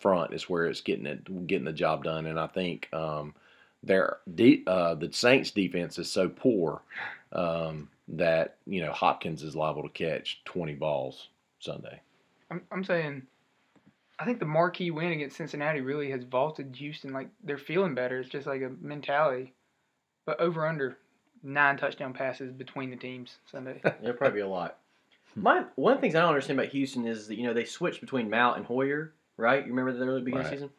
[0.00, 2.26] front is where it's getting it getting the job done.
[2.26, 3.34] And I think um,
[3.82, 6.82] their de- uh, the Saints defense is so poor
[7.32, 11.28] um, that you know Hopkins is liable to catch twenty balls
[11.60, 12.00] Sunday.
[12.50, 13.22] I'm, I'm saying,
[14.18, 17.12] I think the marquee win against Cincinnati really has vaulted Houston.
[17.12, 18.18] Like they're feeling better.
[18.20, 19.52] It's just like a mentality.
[20.24, 20.96] But over under
[21.42, 23.80] nine touchdown passes between the teams Sunday.
[24.00, 24.78] there'll probably be a lot.
[25.34, 25.42] Hmm.
[25.42, 27.64] My one of the things I don't understand about Houston is that you know they
[27.64, 29.64] switched between Mount and Hoyer, right?
[29.64, 30.58] You remember the early beginning of the Right.
[30.58, 30.70] season.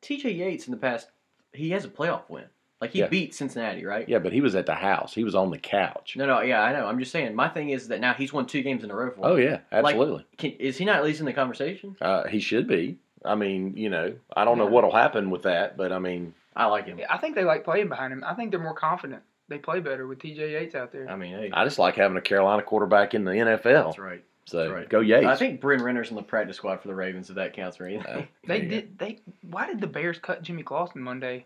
[0.00, 0.30] T.J.
[0.30, 1.08] Yates in the past,
[1.52, 2.44] he has a playoff win.
[2.80, 3.08] Like he Yeah.
[3.08, 4.08] beat Cincinnati, right?
[4.08, 5.12] Yeah, but he was at the house.
[5.14, 6.14] He was on the couch.
[6.16, 6.86] No, no, yeah, I know.
[6.86, 7.34] I'm just saying.
[7.34, 9.26] My thing is that now he's won two games in a row for.
[9.26, 10.24] Oh yeah, absolutely.
[10.36, 11.96] Can, is he not at least in the conversation?
[12.00, 12.98] Uh, he should be.
[13.24, 16.66] I mean, you know, I don't know what'll happen with that, but I mean, I
[16.66, 17.00] like him.
[17.10, 18.22] I think they like playing behind him.
[18.24, 19.22] I think they're more confident.
[19.48, 21.08] They play better with TJ Yates out there.
[21.10, 23.86] I mean, hey, I just like having a Carolina quarterback in the NFL.
[23.86, 24.22] that's right.
[24.44, 24.88] So That's right.
[24.88, 25.26] go Yates.
[25.26, 27.86] I think Bryn Renner's on the practice squad for the Ravens, if that counts for
[27.86, 28.06] anything.
[28.06, 28.68] Uh, They there you go.
[28.76, 28.98] did.
[28.98, 29.18] They
[29.50, 31.44] why did the Bears cut Jimmy Clausen Monday?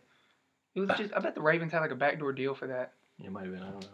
[0.75, 1.13] It was just.
[1.15, 2.93] I bet the Ravens had like a backdoor deal for that.
[3.23, 3.63] it might have been.
[3.63, 3.89] I don't know.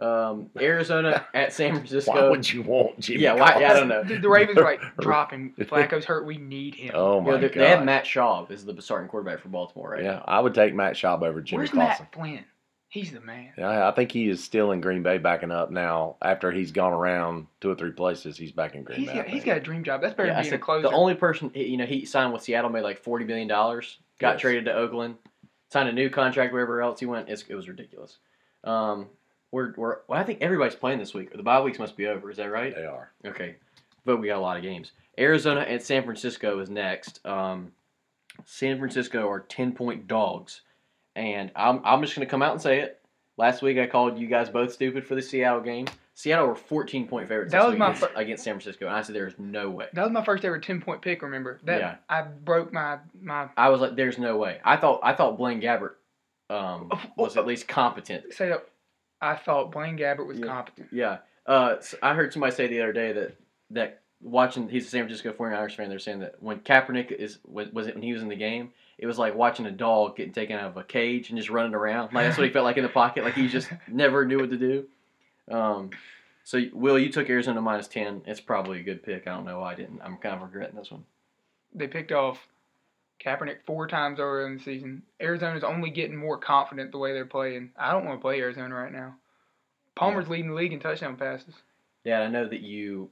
[0.00, 2.12] Um, Arizona at San Francisco.
[2.12, 3.20] Why would you want Jimmy?
[3.20, 4.02] Yeah, why- yeah, I don't know.
[4.02, 5.52] The, the Ravens were like dropping.
[5.60, 6.24] Flacco's hurt.
[6.24, 6.92] We need him.
[6.94, 7.60] Oh You know, my they, god.
[7.60, 10.02] they have Matt Schaub as the starting quarterback for Baltimore, right?
[10.02, 12.04] Yeah, I would take Matt Schaub over Jimmy Where's Clausen.
[12.04, 12.44] Matt Flynn?
[12.88, 13.52] He's the man.
[13.56, 16.16] Yeah, I think he is still in Green Bay, backing up now.
[16.20, 19.14] After he's gone around two or three places, he's back in Green He's Bay.
[19.14, 19.44] Got, he's think.
[19.46, 20.02] got a dream job.
[20.02, 20.82] That's better Yeah, I than being a said closer.
[20.82, 23.98] the only person you know he signed with Seattle made like forty million dollars.
[24.18, 24.40] Got Yes.
[24.42, 25.16] traded to Oakland,
[25.72, 27.28] signed a new contract wherever else he went.
[27.28, 28.18] It's, it was ridiculous.
[28.64, 29.06] Um,
[29.50, 31.32] we're, we're well, I think everybody's playing this week.
[31.34, 32.30] The bye weeks must be over.
[32.30, 32.74] Is that right?
[32.74, 33.12] They are.
[33.26, 33.56] Okay,
[34.04, 34.92] but we got a lot of games.
[35.18, 37.24] Arizona and San Francisco is next.
[37.26, 37.72] Um,
[38.44, 40.62] San Francisco are ten point dogs,
[41.16, 43.00] and I'm I'm just gonna come out and say it.
[43.36, 45.86] Last week I called you guys both stupid for the Seattle game.
[46.14, 49.00] Seattle were 14 point favorites That was my against, fir- against San Francisco, and I
[49.02, 49.86] said there's no way.
[49.94, 51.22] That was my first ever ten point pick.
[51.22, 51.80] Remember that?
[51.80, 51.96] Yeah.
[52.08, 53.48] I broke my my.
[53.56, 54.60] I was like, there's no way.
[54.64, 55.94] I thought I thought Blaine Gabbert
[56.50, 58.32] um, was at least competent.
[58.34, 58.66] Say that.
[59.20, 60.46] I thought Blaine Gabbert was Yeah.
[60.46, 60.88] competent.
[60.92, 61.18] Yeah.
[61.46, 63.36] Uh, s- I heard somebody say the other day that
[63.70, 65.88] that watching he's a San Francisco 49ers fan.
[65.88, 68.72] They're saying that when Kaepernick is was, was it when he was in the game,
[68.98, 71.74] it was like watching a dog getting taken out of a cage and just running
[71.74, 72.12] around.
[72.12, 73.24] Like that's what he felt like in the pocket.
[73.24, 74.84] Like he just never knew what to do.
[75.50, 75.90] Um,
[76.44, 78.22] so Will, you took Arizona minus ten.
[78.26, 79.26] It's probably a good pick.
[79.26, 80.00] I don't know why I didn't.
[80.02, 81.04] I'm kind of regretting this one.
[81.74, 82.46] They picked off
[83.24, 85.02] Kaepernick four times earlier in the season.
[85.20, 87.70] Arizona's only getting more confident the way they're playing.
[87.78, 89.16] I don't want to play Arizona right now.
[89.94, 91.54] Palmer's leading the league in touchdown passes.
[92.04, 93.10] Yeah, I know that you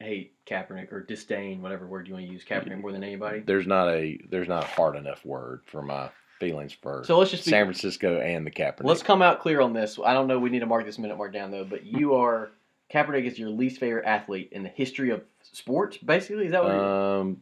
[0.00, 3.40] hate Kaepernick or disdain whatever word you want to use Kaepernick more than anybody.
[3.40, 7.30] There's not a there's not a hard enough word for my feelings for So let's
[7.30, 8.84] just be San Francisco and the Kaepernick.
[8.84, 9.98] Let's come out clear on this.
[10.04, 10.38] I don't know.
[10.38, 11.64] We need to mark this minute mark down though.
[11.64, 12.50] But you are
[12.92, 15.96] Kaepernick is your least favorite athlete in the history of sports.
[15.96, 16.72] Basically, is that what?
[16.72, 17.40] you're Um,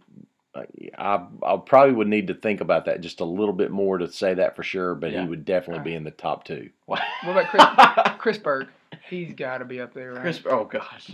[0.96, 4.08] I I probably would need to think about that just a little bit more to
[4.10, 4.94] say that for sure.
[4.94, 5.22] But Yeah.
[5.22, 6.70] he would definitely be in the top two.
[6.86, 8.68] What about Chris, Chris Berg?
[9.08, 10.22] He's got to be up there, right?
[10.22, 10.40] Chris?
[10.46, 11.10] Oh gosh,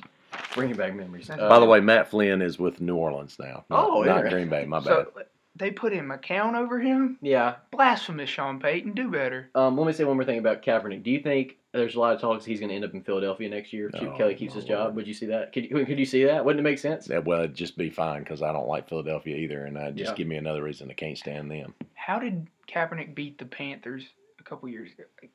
[0.54, 1.26] bringing back memories.
[1.28, 3.64] That's- By Uh, the way, Matt Flynn is with New Orleans now.
[3.70, 4.28] Not, Oh, not.
[4.28, 4.64] Green Bay.
[4.66, 4.84] My bad.
[4.84, 5.12] so
[5.56, 7.18] they put in McCown over him.
[7.20, 7.56] yeah.
[7.70, 8.92] Blasphemous, Sean Payton.
[8.92, 9.50] Do better.
[9.54, 11.02] Um, let me say one more thing about Kaepernick.
[11.02, 13.48] Do you think there's a lot of talks he's going to end up in Philadelphia
[13.48, 14.84] next year if Oh, Kelly keeps his job?
[14.84, 14.96] Lord.
[14.96, 15.52] Would you see that?
[15.52, 16.44] Could you, could you see that?
[16.44, 17.08] Wouldn't it make sense?
[17.08, 20.12] Yeah, well, it'd just be fine because I don't like Philadelphia either, and uh, just
[20.12, 20.16] Yeah.
[20.16, 21.74] give me another reason I can't stand them.
[21.94, 24.04] How did Kaepernick beat the Panthers
[24.38, 25.04] a couple years ago?
[25.20, 25.30] Like,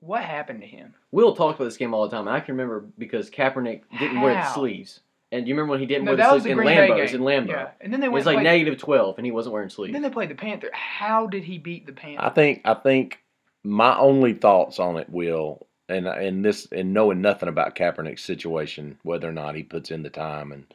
[0.00, 0.94] what happened to him?
[1.10, 4.34] Will talks about this game all the time, I can remember because Kaepernick didn't wear
[4.34, 5.00] the sleeves.
[5.36, 6.68] And do you remember when he didn't No, wear that the was sleeves in Green
[6.76, 6.98] Bay Lambeau?
[6.98, 7.48] It was in Lambeau.
[7.48, 9.68] Yeah, and then they It went was like played, negative 12, and he wasn't wearing
[9.70, 9.92] sleeves.
[9.92, 10.70] Then they played the Panther.
[10.72, 12.24] How did he beat the Panther?
[12.24, 13.20] I think I think
[13.62, 18.98] my only thoughts on it will and and this and knowing nothing about Kaepernick's situation,
[19.02, 20.66] whether or not he puts in the time and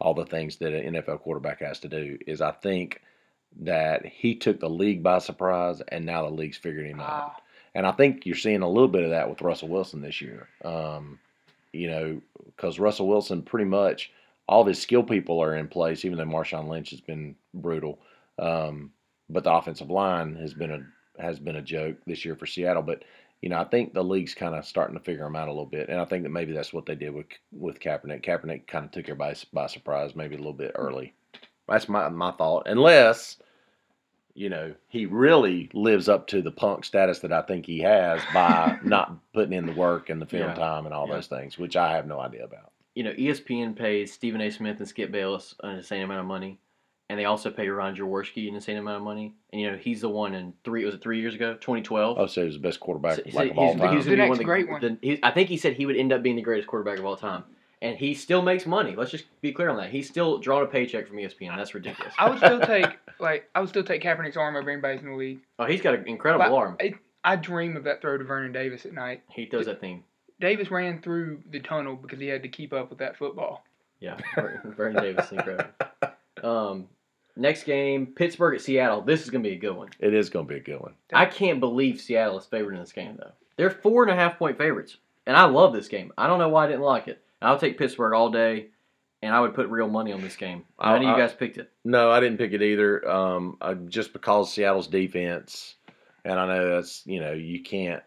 [0.00, 3.02] all the things that an NFL quarterback has to do, is I think
[3.60, 7.06] that he took the league by surprise, and now the league's figured him out.
[7.36, 7.36] Ah,
[7.74, 10.48] And I think you're seeing a little bit of that with Russell Wilson this year.
[10.64, 11.18] Um,
[11.72, 14.10] you know, because Russell Wilson pretty much
[14.48, 18.00] all of his skill people are in place, even though Marshawn Lynch has been brutal.
[18.38, 18.90] Um,
[19.28, 22.82] but the offensive line has been a has been a joke this year for Seattle.
[22.82, 23.04] But
[23.42, 25.66] you know, I think the league's kind of starting to figure him out a little
[25.66, 28.24] bit, and I think that maybe that's what they did with with Kaepernick.
[28.24, 31.14] Kaepernick kind of took everybody by surprise, maybe a little bit early.
[31.68, 32.64] That's my my thought.
[32.66, 33.36] Unless
[34.34, 38.20] you know, he really lives up to the punk status that I think he has
[38.32, 40.54] by not putting in the work and the film Yeah.
[40.54, 41.14] time and all Yeah.
[41.16, 42.72] those things, which I have no idea about.
[42.94, 44.50] you know, ESPN pays Stephen A.
[44.50, 46.58] Smith and Skip Bayless an insane amount of money,
[47.08, 49.34] and they also pay Ron Jaworski an insane amount of money.
[49.52, 52.18] And you know, he's the one in three was it three years ago, 2012.
[52.18, 53.96] Oh, so he was the best quarterback So- so like of all he's- time.
[53.96, 54.80] he's The gonna be next one of the- great one.
[54.80, 57.04] the- he- I think he said he would end up being the greatest quarterback of
[57.06, 57.44] all time,
[57.82, 58.94] and he still makes money.
[58.94, 59.90] Let's just be clear on that.
[59.90, 61.56] He's still drawing a paycheck from ESPN.
[61.56, 62.14] That's ridiculous.
[62.18, 65.16] I would still take like I would still take Kaepernick's arm over anybody's in the
[65.16, 65.40] league.
[65.58, 66.76] Oh, he's got an incredible But arm.
[66.80, 69.22] I, I dream of that throw to Vernon Davis at night.
[69.30, 70.04] He throws that thing.
[70.40, 73.64] Davis ran through the tunnel because he had to keep up with that football.
[74.00, 74.16] Yeah,
[74.64, 75.70] Vernon Davis, is incredible.
[76.42, 76.88] Um,
[77.36, 79.02] next game, Pittsburgh at Seattle.
[79.02, 79.90] This is gonna be a good one.
[79.98, 80.94] It is going to be a good one.
[81.12, 83.32] I can't believe Seattle is favored in this game though.
[83.56, 86.12] They're four and a half point favorites, and I love this game.
[86.16, 87.22] I don't know why I didn't like it.
[87.42, 88.68] I'll take Pittsburgh all day,
[89.22, 90.64] and I would put real money on this game.
[90.78, 91.70] I know you guys picked it.
[91.84, 93.08] No, I didn't pick it either.
[93.08, 95.76] Um, uh, just because Seattle's defense,
[96.24, 98.02] and I know that's you know you can't.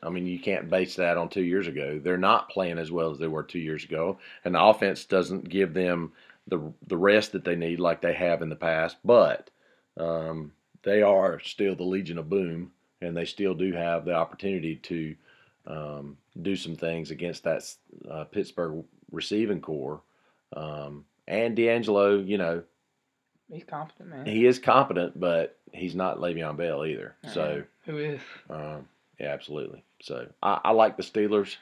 [0.00, 2.00] I mean, you can't base that on two years ago.
[2.02, 5.48] They're not playing as well as they were two years ago, and the offense doesn't
[5.48, 6.12] give them
[6.46, 8.96] the the rest that they need like they have in the past.
[9.04, 9.50] But
[9.96, 14.76] um, they are still the Legion of Boom, and they still do have the opportunity
[14.76, 15.16] to
[15.66, 17.62] um, do some things against that
[18.10, 20.00] uh, Pittsburgh receiving corps.
[20.56, 22.62] Um, and DeAngelo, you know,
[23.50, 24.26] He's competent, man.
[24.26, 27.16] he is competent, but he's not Le'Veon Bell either.
[27.32, 28.20] So, Who is?
[28.50, 28.86] um,
[29.18, 29.82] yeah, absolutely.
[30.02, 31.56] So, I, I like the Steelers,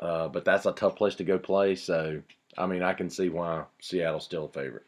[0.00, 1.76] uh, but that's a tough place to go play.
[1.76, 2.20] So,
[2.58, 4.86] I mean, I can see why Seattle's still a favorite.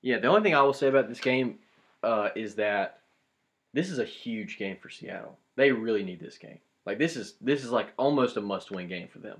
[0.00, 1.58] Yeah, the only thing I will say about this game
[2.04, 3.00] uh, is that
[3.72, 5.38] this is a huge game for Seattle.
[5.56, 6.58] They really need this game.
[6.86, 9.38] Like this is this is like almost a must-win game for them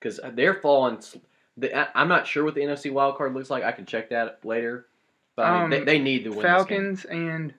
[0.00, 0.98] because they're falling.
[1.56, 3.64] The, I'm not sure what the NFC wild card looks like.
[3.64, 4.86] I can check that later.
[5.36, 7.52] But I mean, Um, they, they need to win Falcons and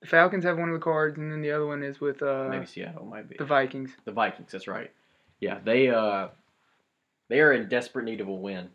[0.00, 2.48] the Falcons have one of the cards, and then the other one is with uh.
[2.50, 3.92] Maybe Seattle might be the Vikings.
[4.04, 4.50] the Vikings.
[4.52, 4.90] That's right.
[5.40, 6.28] Yeah, they uh,
[7.28, 8.68] they are in desperate need of a win,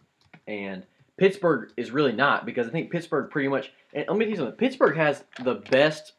[0.48, 0.84] and
[1.18, 3.72] Pittsburgh is really not because I think Pittsburgh pretty much.
[3.94, 4.56] And let me tell you something.
[4.56, 6.14] Pittsburgh has the best,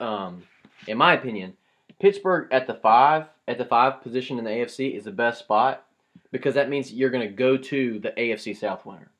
[0.00, 0.42] um,
[0.86, 1.54] in my opinion.
[2.00, 5.84] Pittsburgh at the five at the five position in the AFC is the best spot
[6.30, 9.10] because that means you're going to go to the AFC South winner.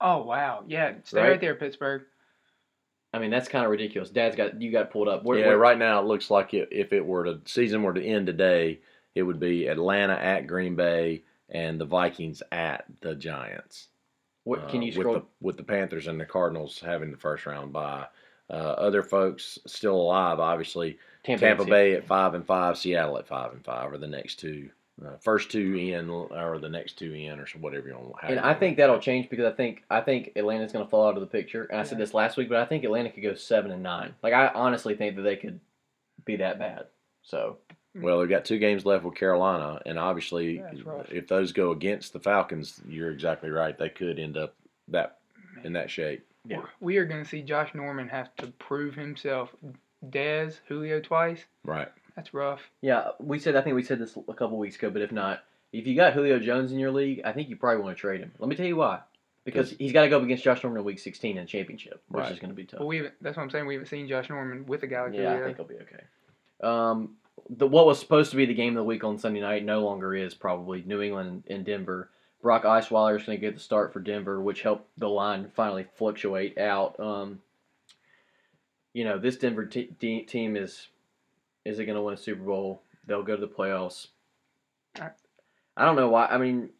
[0.00, 1.30] Oh wow, yeah, stay Right?
[1.30, 2.02] right, there, Pittsburgh.
[3.12, 4.10] I mean, that's kind of ridiculous.
[4.10, 5.24] Dad's got you got pulled up.
[5.24, 7.94] Where, yeah, where- right now it looks like it, if it were to season were
[7.94, 8.80] to end today,
[9.14, 13.88] it would be Atlanta at Green Bay and the Vikings at the Giants.
[14.42, 15.14] What, can uh, you scroll?
[15.14, 18.06] with the with the Panthers and the Cardinals having the first round bye.
[18.50, 20.98] Uh, other folks still alive, obviously.
[21.24, 24.36] Tampa, and Bay at five and five, Seattle at five and five, are the next
[24.36, 24.70] two.
[25.04, 28.14] Uh, first two in, or the next two in, or so whatever you want.
[28.22, 31.16] And I think that'll change because I think I think Atlanta's going to fall out
[31.16, 31.64] of the picture.
[31.64, 34.14] And I said this last week, but I think Atlanta could go seven and nine.
[34.22, 35.58] Like I honestly think that they could
[36.24, 36.84] be that bad.
[37.22, 37.58] So
[37.96, 41.72] Well, they've got two games left with Carolina, and obviously, Yeah, it's if those go
[41.72, 43.76] against the Falcons, you're exactly right.
[43.76, 44.54] They could end up
[44.88, 45.18] that
[45.64, 46.24] in that shape.
[46.46, 46.60] Yeah.
[46.80, 49.54] We are going to see Josh Norman have to prove himself.
[50.10, 51.44] Dez, Julio twice.
[51.64, 51.88] Right.
[52.16, 52.60] That's rough.
[52.80, 55.42] yeah, we said I think we said this a couple weeks ago, but if not,
[55.72, 58.20] if you got Julio Jones in your league, I think you probably want to trade
[58.20, 58.30] him.
[58.38, 59.00] Let me tell you why.
[59.44, 62.02] Because he's got to go up against Josh Norman in Week 16 in the championship,
[62.08, 62.32] which Right.
[62.32, 62.78] is going to be tough.
[62.78, 63.66] But we haven't, that's what I'm saying.
[63.66, 66.04] We haven't seen Josh Norman with a guy like Yeah, I think he'll be okay.
[66.62, 67.16] Um,
[67.50, 69.80] the what was supposed to be the game of the week on Sunday night no
[69.84, 72.10] longer is probably New England and Denver.
[72.40, 75.86] Brock Osweiler is going to get the start for Denver, which helped the line finally
[75.96, 76.98] fluctuate out.
[77.00, 77.40] Um,
[78.94, 80.88] you know, this Denver team is
[81.66, 82.82] is it going to win a Super Bowl?
[83.06, 84.08] They'll go to the playoffs.
[84.98, 85.10] I-
[85.76, 86.26] I don't know why.
[86.26, 86.70] I mean,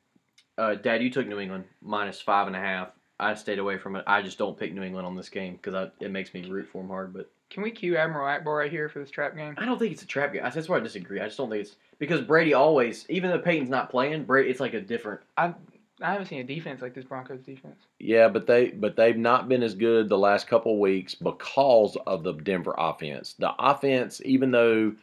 [0.56, 2.90] uh, Dad, you took New England minus five and a half.
[3.18, 4.04] I stayed away from it.
[4.06, 6.78] I just don't pick New England on this game because it makes me root for
[6.82, 7.12] them hard.
[7.12, 9.54] But Can we cue Admiral Ackbar right here for this trap game?
[9.58, 10.42] I don't think it's a trap game.
[10.44, 11.20] That's where I disagree.
[11.20, 14.60] I just don't think it's because Brady always, even though Peyton's not playing, Brady it's
[14.60, 15.20] like a different.
[15.36, 15.54] I
[16.00, 17.86] I haven't seen a defense like this Broncos defense.
[18.00, 22.24] Yeah, but they but they've not been as good the last couple weeks because of
[22.24, 23.34] the Denver offense.
[23.38, 24.94] The offense, even though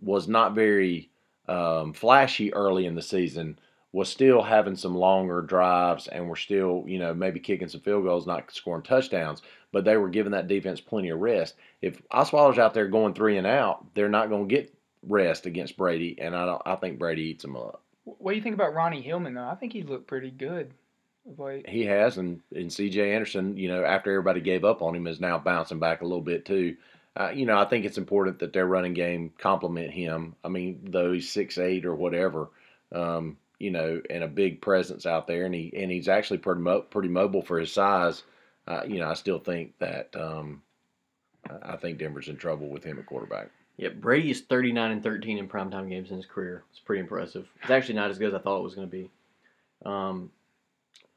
[0.00, 1.10] was not very
[1.46, 3.58] um, flashy early in the season,
[3.92, 8.04] was still having some longer drives and were still you know maybe kicking some field
[8.04, 9.42] goals, not scoring touchdowns.
[9.72, 11.54] But they were giving that defense plenty of rest.
[11.80, 14.74] If Osweiler's out there going three and out, they're not going to get
[15.06, 16.62] rest against Brady, and I don't.
[16.66, 17.84] I think Brady eats them up.
[18.18, 19.48] What do you think about Ronnie Hillman though?
[19.48, 20.72] I think he looked pretty good
[21.38, 21.68] late.
[21.68, 23.12] He has, and and C.J.
[23.12, 26.22] Anderson, you know, after everybody gave up on him, is now bouncing back a little
[26.22, 26.76] bit too.
[27.16, 30.36] Uh, you know, I think it's important that their running game complement him.
[30.44, 32.50] I mean, though he's six eight or whatever,
[32.92, 36.60] um, you know, and a big presence out there, and he and he's actually pretty
[36.60, 38.22] mo- pretty mobile for his size.
[38.66, 40.62] Uh, you know, I still think that um,
[41.62, 43.50] I think Denver's in trouble with him at quarterback.
[43.80, 46.64] Yeah, Brady is thirty nine and thirteen in primetime games in his career.
[46.70, 47.48] It's pretty impressive.
[47.62, 49.10] It's actually not as good as I thought it was going to be.
[49.86, 50.30] Um,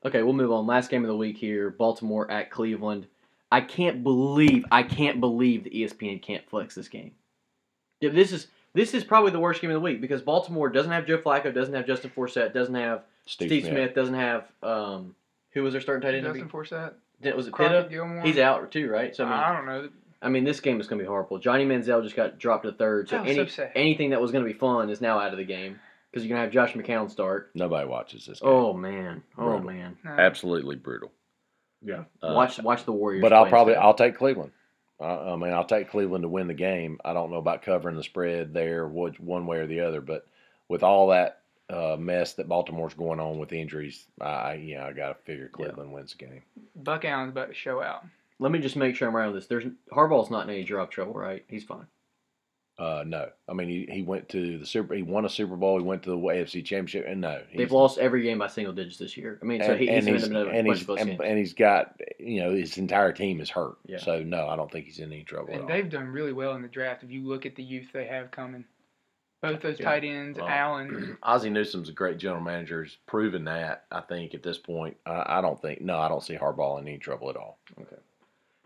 [0.06, 0.66] okay, we'll move on.
[0.66, 3.08] Last game of the week here: Baltimore at Cleveland.
[3.52, 7.12] I can't believe I can't believe the ESPN can't flex this game.
[8.00, 10.92] Yeah, this is this is probably the worst game of the week because Baltimore doesn't
[10.92, 13.74] have Joe Flacco, doesn't have Justin Forsett, doesn't have Steve, Steve, Smith.
[13.74, 13.96] Smith.
[13.96, 15.14] doesn't have um,
[15.52, 16.26] who was their starting tight end?
[16.26, 16.94] Justin Forsett,
[17.36, 17.90] Was it Crockett Pitta?
[17.90, 18.24] Gillmore.
[18.24, 19.14] He's out too, right?
[19.14, 19.90] So I mean, I don't know.
[20.24, 21.38] I mean, this game is going to be horrible.
[21.40, 23.72] Johnny Manziel just got dropped to third, so That any, so sad.
[23.76, 25.80] anything that was going to be fun is now out of the game
[26.12, 27.52] because you're going to have Josh McCown start.
[27.54, 28.50] Nobody watches this game.
[28.50, 29.60] Oh man, oh Brutal.
[29.62, 30.12] man, No.
[30.12, 31.12] Absolutely brutal.
[31.84, 32.06] yeah.
[32.22, 33.22] Uh, watch watch the Warriors.
[33.22, 33.86] But I'll probably instead.
[33.86, 34.52] I'll take Cleveland.
[35.02, 37.00] I, I mean, I'll take Cleveland to win the game.
[37.04, 40.00] I don't know about covering the spread there, which, one way or the other.
[40.02, 40.26] But
[40.70, 44.94] with all that uh, mess that Baltimore's going on with injuries, I I- yeah, I
[44.94, 46.44] got to figure Cleveland wins the game.
[46.76, 48.06] Buck Allen's about to show out.
[48.44, 49.48] Let me just make sure I'm right on this.
[49.48, 51.46] There's Harbaugh's not in any drop trouble, right?
[51.48, 51.88] He's fine.
[52.78, 54.96] Uh, no, I mean he, he went to the Super.
[54.96, 55.78] He won a Super Bowl.
[55.78, 58.98] He went to the AFC Championship, and no, They've lost every game by single digits
[58.98, 59.40] this year.
[59.42, 61.00] I mean, so and, he, and he's he's, in a and, bunch he's of close
[61.00, 61.22] and, games.
[61.24, 63.76] and he's got you know his entire team is hurt.
[63.86, 64.00] Yeah.
[64.00, 65.68] So no, I don't think he's in any trouble And all.
[65.68, 67.04] they've done really well in the draft.
[67.04, 68.66] If you look at the youth they have coming,
[69.42, 69.86] both those Yeah.
[69.86, 71.18] tight ends, Well, Allen.
[71.24, 72.84] Ozzie Newsome's a great general manager.
[72.84, 73.86] He's proven that.
[73.92, 75.80] I think at this point, I, I don't think.
[75.80, 77.60] No, I don't see Harbaugh in any trouble at all.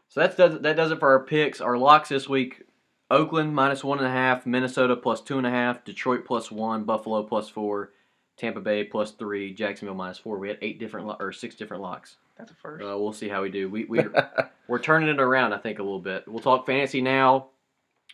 [0.10, 1.62] So that's does that does it for our picks.
[1.62, 2.64] Our locks this week:
[3.12, 6.84] Oakland minus one and a half, Minnesota plus two and a half, Detroit plus one,
[6.84, 7.92] Buffalo plus four,
[8.38, 10.38] Tampa Bay plus three, Jacksonville minus four.
[10.38, 12.18] We had eight different lo- or six different locks.
[12.38, 12.84] That's a first.
[12.84, 13.70] Uh, we'll see how we do.
[13.70, 14.00] We we
[14.68, 16.28] we're turning it around, I think, a little bit.
[16.28, 17.48] We'll talk fantasy now.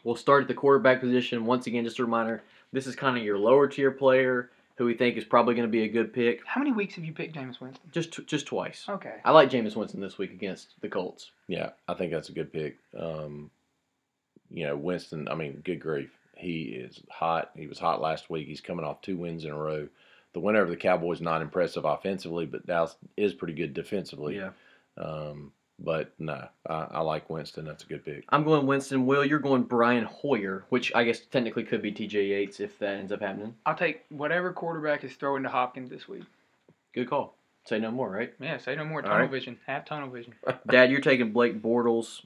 [0.04, 1.46] We'll start at the quarterback position.
[1.46, 2.42] Once again, just a reminder:
[2.72, 5.72] this is kind of your lower tier player who we think is probably going to
[5.72, 6.42] be a good pick.
[6.46, 7.90] How many weeks have you picked Jameis Winston?
[7.92, 8.86] Just just twice.
[8.90, 9.16] Okay.
[9.24, 11.32] I like Jameis Winston this week against the Colts.
[11.48, 12.78] Yeah, I think that's a good pick.
[12.98, 13.52] Um,
[14.50, 15.28] you know, Winston.
[15.28, 17.52] I mean, good grief, he is hot.
[17.56, 18.48] He was hot last week.
[18.48, 19.88] He's coming off two wins in a row.
[20.34, 24.38] The win over the Cowboys not impressive offensively, but Dallas is pretty good defensively.
[24.38, 24.50] Yeah.
[24.98, 27.66] Um, but no, I, I like Winston.
[27.66, 28.26] That's a good pick.
[28.30, 29.06] I'm going Winston.
[29.06, 32.28] Will you're going Brian Hoyer, which I guess technically could be T.J.
[32.28, 33.56] Yates if that ends up happening.
[33.66, 36.24] I'll take whatever quarterback is throwing to Hopkins this week.
[36.94, 37.36] Good call.
[37.66, 38.34] Say no more, right?
[38.40, 39.02] Yeah, say no more.
[39.02, 39.30] Tunnel right.
[39.30, 39.58] vision.
[39.68, 40.34] Have tunnel vision.
[40.70, 42.22] Dad, you're taking Blake Bortles.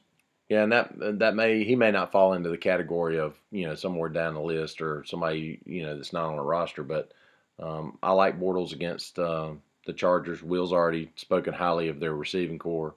[0.49, 3.75] Yeah, and that that may he may not fall into the category of you know
[3.75, 7.11] somewhere down the list or somebody you know that's not on a roster, but
[7.59, 9.49] um, I like Bortles against uh,
[9.85, 10.41] the Chargers.
[10.41, 12.95] Will's already spoken highly of their receiving corps,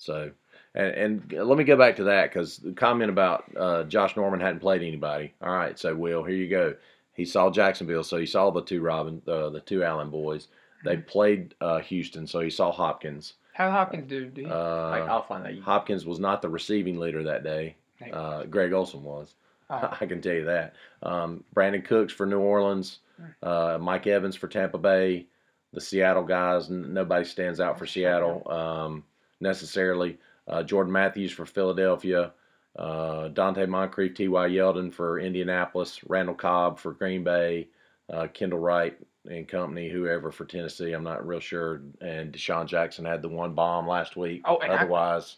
[0.00, 0.30] so
[0.74, 4.40] and and let me go back to that because the comment about uh, Josh Norman
[4.40, 5.32] hadn't played anybody.
[5.42, 6.74] All right, so Will, here you go.
[7.14, 10.48] He saw Jacksonville, so he saw the two Robin, uh, the two Allen boys.
[10.84, 13.34] They played uh, Houston, so he saw Hopkins.
[13.52, 14.46] How Hopkins do, dude?
[14.46, 15.58] I, Uh, I'll find that.
[15.60, 17.76] Hopkins was not the receiving leader that day.
[18.10, 19.34] Uh, Greg Olsen was.
[19.68, 19.96] Oh.
[20.00, 20.74] I can tell you that.
[21.02, 23.00] Um, Brandin Cooks for New Orleans,
[23.42, 25.26] uh, Mike Evans for Tampa Bay,
[25.74, 26.70] the Seattle guys.
[26.70, 29.04] n- Nobody stands out for Seattle um,
[29.40, 30.18] necessarily.
[30.48, 32.32] Uh, Jordan Matthews for Philadelphia,
[32.76, 34.48] uh, Donte Moncrief, T.Y.
[34.48, 37.68] Yeldon for Indianapolis, Randall Cobb for Green Bay,
[38.12, 40.92] uh, Kendall Wright and company, whoever for Tennessee.
[40.92, 41.82] I'm not real sure.
[42.00, 44.42] And DeSean Jackson had the one bomb last week.
[44.44, 45.36] Oh, and I- Otherwise,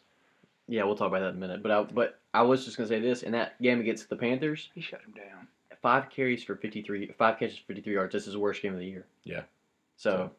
[0.69, 1.63] Yeah, we'll talk about that in a minute.
[1.63, 4.71] But I, but I was just gonna say this in that game against the Panthers,
[4.75, 5.49] he shut him down.
[5.83, 8.13] five carries for 53, five catches for 53 yards.
[8.13, 9.05] This is the worst game of the year.
[9.25, 9.43] Yeah.
[9.97, 10.31] So, So-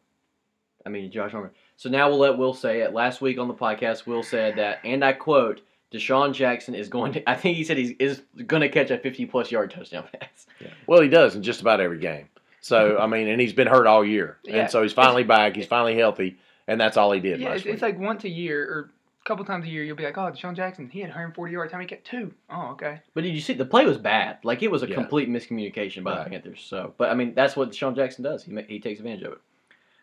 [0.86, 1.50] I mean, Josh Norman.
[1.76, 2.92] So now we'll let Will say it.
[2.92, 5.60] Last week on the podcast, Will said that, and I quote,
[5.92, 8.98] DeSean Jackson is going to, I think he said he is going to catch a
[8.98, 10.46] 50 plus yard touchdown pass.
[10.86, 12.28] Well, he does in just about every game.
[12.60, 14.62] So I mean, and he's been hurt all year, Yeah.
[14.62, 15.54] and so he's finally back.
[15.56, 17.74] He's finally healthy, and that's all he did Yeah, last it's, week.
[17.74, 20.30] it's like once a year or a couple times a year you'll be like, oh,
[20.30, 21.72] DeSean Jackson, he had 140 yards.
[21.72, 22.32] How many get two?
[22.50, 23.00] Oh, okay.
[23.12, 24.38] But did you see the play was bad?
[24.44, 24.94] Like it was a Yeah.
[24.94, 26.64] complete miscommunication by the Panthers.
[26.66, 28.44] So, but I mean, that's what DeSean Jackson does.
[28.44, 29.38] He he takes advantage of it.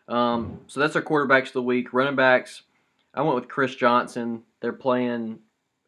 [0.07, 1.93] Um, so that's our quarterbacks of the week.
[1.93, 2.63] Running backs,
[3.13, 4.43] I went with Chris Johnson.
[4.59, 5.39] They're playing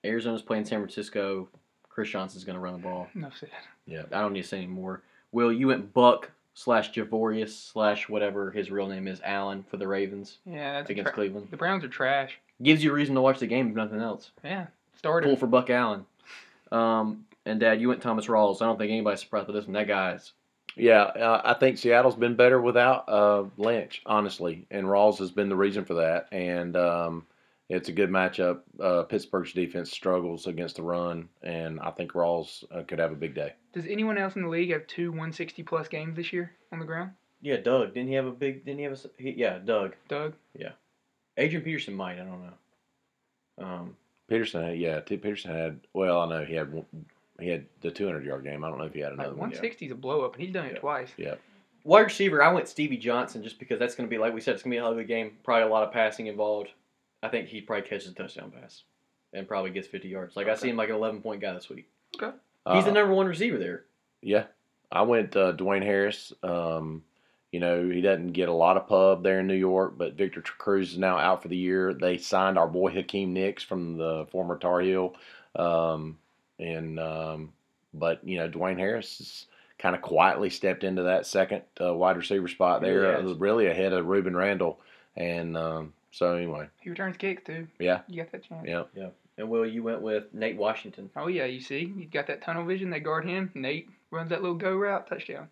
[0.04, 1.50] Arizona's playing San Francisco.
[1.90, 3.08] Chris Johnson's going to run the ball.
[3.16, 3.50] Enough said.
[3.86, 5.02] Yeah, I don't need to say any more.
[5.32, 9.88] Will you went Buck slash Javorius slash whatever his real name is Allen for the
[9.88, 11.48] Ravens Yeah, that's against tra- Cleveland.
[11.52, 12.40] The Browns are trash.
[12.62, 14.32] Gives you a reason to watch the game if nothing else.
[14.44, 14.68] Yeah.
[14.96, 15.28] Started.
[15.28, 16.06] Pull for Buck Allen.
[16.72, 18.62] Um, and Dad, you went Thomas Rawls.
[18.62, 19.74] I don't think anybody's surprised with this one.
[19.74, 20.32] That guy's
[20.76, 25.50] yeah, uh, I think Seattle's been better without uh, Lynch, honestly, and Rawls has been
[25.50, 26.28] the reason for that.
[26.32, 27.26] And um,
[27.70, 28.60] it's a good matchup.
[28.82, 33.16] Uh, Pittsburgh's defense struggles against the run, and I think Rawls uh, could have a
[33.16, 33.54] big day.
[33.74, 36.86] Does anyone else in the league have two 160 plus games this year on the
[36.86, 37.12] ground?
[37.42, 37.58] yeah.
[37.58, 38.64] Doug didn't he have a big?
[38.66, 39.22] Didn't he have a?
[39.22, 39.96] He, yeah, Doug.
[40.08, 40.34] Doug?
[40.58, 40.72] Yeah,
[41.38, 42.14] Adrian Peterson might.
[42.20, 43.66] I don't know.
[43.66, 43.98] Um,
[44.30, 45.80] Peterson, had, yeah, T- Peterson had.
[45.94, 46.86] Well, I know he had one-
[47.40, 48.64] he had the 200 yard game.
[48.64, 49.50] I don't know if he had Like, another one.
[49.50, 50.80] 160 is a blow up, and he's done it Yeah.
[50.80, 51.12] twice.
[51.18, 51.36] Yeah.
[51.86, 54.54] Wide receiver, I went Stevie Johnson just because that's going to be like we said,
[54.54, 55.38] it's going to be a hell of ugly game.
[55.44, 56.70] Probably a lot of passing involved.
[57.22, 58.84] I think he probably catches a touchdown pass
[59.34, 60.36] and probably gets 50 yards.
[60.38, 61.90] Like I see him like an 11 point guy this week.
[62.16, 62.36] Okay.
[62.72, 63.86] He's Uh, the number one receiver there.
[64.22, 64.46] Yeah,
[64.92, 66.32] I went uh, Dwayne Harris.
[66.44, 67.04] Um,
[67.52, 70.42] you know, he doesn't get a lot of pub there in New York, but Victor
[70.42, 71.94] Cruz is now out for the year.
[71.94, 75.16] They signed our boy Hakeem Nicks from the former Tar Heel,
[75.58, 76.18] um,
[76.60, 77.54] and um,
[77.94, 79.46] but you know, Dwayne Harris has
[79.80, 83.68] kind of quietly stepped into that second uh, wide receiver spot there, really uh, really
[83.68, 84.80] ahead of Rueben Randle.
[85.16, 87.68] And um, so anyway, He returns kicks, too.
[87.80, 88.02] Yeah.
[88.08, 88.66] You got that chance.
[88.68, 89.10] yeah, yeah.
[89.38, 91.10] And Will, you went with Nate Washington.
[91.16, 91.92] Oh, yeah, you see?
[91.98, 92.92] You got that tunnel vision.
[92.92, 93.52] They guard him.
[93.56, 95.08] Nate runs that little go route.
[95.08, 95.48] Touchdown.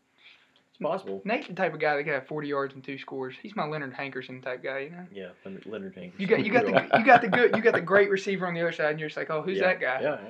[0.70, 1.22] It's possible.
[1.26, 3.36] Nate's the type of guy that could have 40 yards and two scores.
[3.42, 5.06] He's my Leonard Hankerson type guy, you know?
[5.12, 6.20] Yeah, Leonard, Leonard Jenkins.
[6.20, 8.54] You got you got the you got the good you got the great receiver on
[8.54, 10.02] the other side, and you're just like, oh, who's Yeah, that guy?
[10.02, 10.30] Yeah, yeah.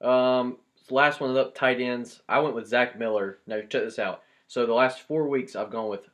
[0.00, 2.20] Um, so last one up, tight ends.
[2.28, 3.38] I went with Zach Miller.
[3.46, 4.22] Now check this out.
[4.46, 6.08] So the last four weeks, I've gone with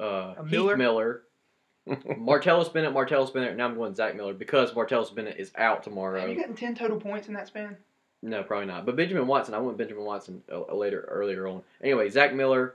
[0.00, 0.76] uh, A Heath Miller?
[0.76, 1.22] Miller,
[1.88, 3.56] Martellus Bennett, Martellus Bennett.
[3.56, 6.20] Now I'm going Zach Miller because Martellus Bennett is out tomorrow.
[6.20, 7.76] Have you gotten 10 total points in that span?
[8.22, 8.84] No, probably not.
[8.84, 11.62] But Benjamin Watson, I went with Benjamin Watson uh, later earlier on.
[11.82, 12.74] Anyway, Zach Miller,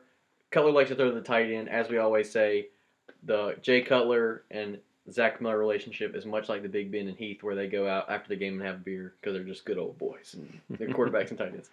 [0.50, 1.70] Cutler likes to throw the tight end.
[1.70, 2.70] As we always say,
[3.24, 4.80] the Jay Cutler and
[5.12, 8.10] Zach Miller relationship is much like the Big Ben and Heath, where they go out
[8.10, 11.30] after the game and have beer because they're just good old boys and they're quarterbacks
[11.30, 11.70] and tight ends.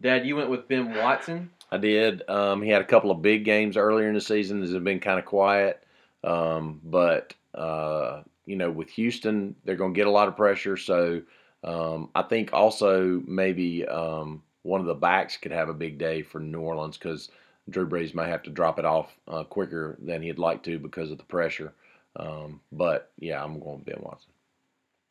[0.00, 1.50] Dad, you went with Ben Watson.
[1.70, 2.28] I did.
[2.28, 4.98] Um, he had a couple of big games earlier in the season This has been
[4.98, 5.84] kind of quiet.
[6.24, 10.76] Um, but, uh, you know, with Houston, they're going to get a lot of pressure.
[10.76, 11.22] So
[11.62, 16.22] um, I think also maybe um, one of the backs could have a big day
[16.22, 17.30] for New Orleans because
[17.70, 21.12] Drew Brees may have to drop it off uh, quicker than he'd like to because
[21.12, 21.72] of the pressure.
[22.16, 24.30] Um, but, yeah, I'm going with Ben Watson.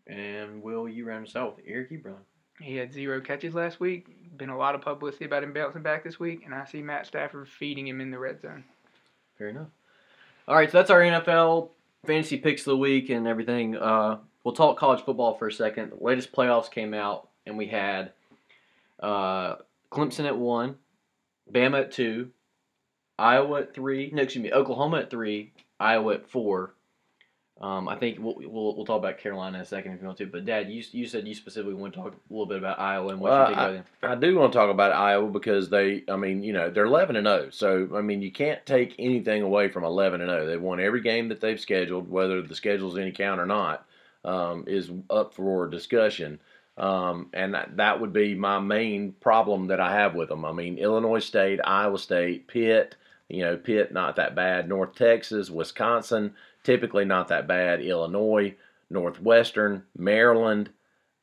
[0.07, 2.15] And Will, you round us out with Eric Ebron.
[2.59, 4.37] He had zero catches last week.
[4.37, 7.07] Been a lot of publicity about him bouncing back this week, and I see Matt
[7.07, 8.63] Stafford feeding him in the red zone.
[9.37, 9.69] Fair enough.
[10.47, 11.69] All right, so that's our NFL
[12.05, 13.75] fantasy picks of the week and everything.
[13.75, 15.91] Uh, we'll talk college football for a second.
[15.91, 18.11] The latest playoffs came out, and we had
[18.99, 19.55] uh,
[19.91, 20.75] Clemson at one,
[21.51, 22.31] Bama at two,
[23.17, 24.11] Iowa at three.
[24.13, 26.73] No, excuse me, Oklahoma at three, Iowa at four.
[27.61, 30.17] Um, I think we'll, we'll we'll talk about Carolina in a second if you want
[30.17, 30.25] to.
[30.25, 33.09] But Dad, you you said you specifically want to talk a little bit about Iowa
[33.09, 33.85] and what Well, you think about them.
[34.01, 37.15] I do want to talk about Iowa because they, I mean, you know, they're 11
[37.15, 37.49] and 0.
[37.51, 40.47] So, I mean, you can't take anything away from 11 and 0.
[40.47, 43.85] They've won every game that they've scheduled, whether the schedule's any count or not,
[44.25, 46.39] um, is up for discussion.
[46.77, 50.45] Um, and that, that would be my main problem that I have with them.
[50.45, 52.95] I mean, Illinois State, Iowa State, Pitt,
[53.29, 54.67] you know, Pitt not that bad.
[54.67, 56.33] North Texas, Wisconsin,
[56.63, 57.81] typically not that bad.
[57.81, 58.55] Illinois,
[58.89, 60.69] Northwestern, Maryland,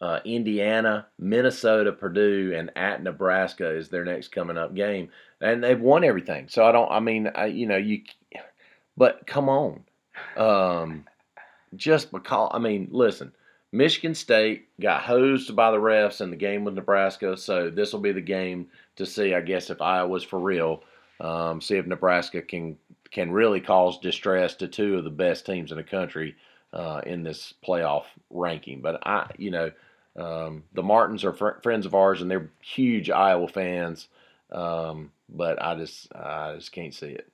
[0.00, 5.10] uh, Indiana, Minnesota, Purdue, and at Nebraska is their next coming up game,
[5.40, 6.48] and they've won everything.
[6.48, 6.90] So I don't.
[6.90, 8.02] I mean, I, you know, you.
[8.96, 9.84] But come on,
[10.36, 11.04] um,
[11.74, 12.50] just because.
[12.52, 13.32] I mean, listen.
[13.70, 18.00] Michigan State got hosed by the refs in the game with Nebraska, so this will
[18.00, 20.82] be the game to see, I guess, if Iowa's for real.
[21.20, 22.78] Um, see if Nebraska can
[23.10, 26.36] can really cause distress to two of the best teams in the country
[26.72, 28.80] uh, in this playoff ranking.
[28.80, 29.70] But I, you know,
[30.16, 34.08] um, the Martins are fr- friends of ours, and they're huge Iowa fans.
[34.52, 37.30] Um, but I just, I just can't see it.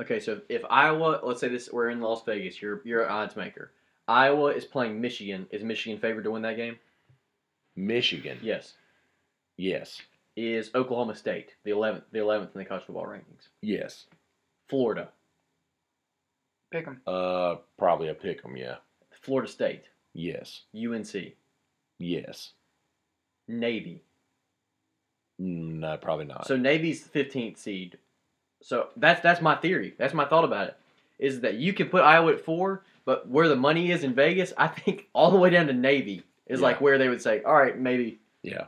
[0.00, 2.60] Okay, so if Iowa, let's say this, we're in Las Vegas.
[2.62, 3.70] You're you're an odds maker.
[4.08, 5.46] Iowa is playing Michigan.
[5.50, 6.76] Is Michigan favored to win that game?
[7.76, 8.74] Michigan, Yes.
[9.56, 10.00] yes,
[10.36, 13.48] Is Oklahoma State the eleventh the eleventh in the college football rankings?
[13.62, 14.06] yes.
[14.68, 15.08] Florida,
[16.70, 17.00] Pick them.
[17.06, 18.56] Uh, probably a pick 'em.
[18.56, 18.76] Yeah,
[19.20, 19.84] Florida State,
[20.14, 21.34] yes, UNC,
[21.98, 22.52] yes.
[23.48, 24.02] Navy.
[25.40, 26.46] Mm, No, probably not.
[26.46, 27.98] So Navy's the fifteenth seed.
[28.62, 29.94] So that's that's my theory.
[29.98, 30.76] That's my thought about it.
[31.18, 34.52] Is that you can put Iowa at four, but where the money is in Vegas,
[34.56, 36.66] I think all the way down to Navy is Yeah.
[36.66, 38.18] like where they would say, all right, maybe.
[38.42, 38.66] yeah,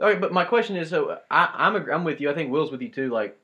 [0.00, 2.30] All right, but my question is, so I, I'm ag- I'm with you.
[2.30, 3.10] I think Will's with you too.
[3.10, 3.38] Like,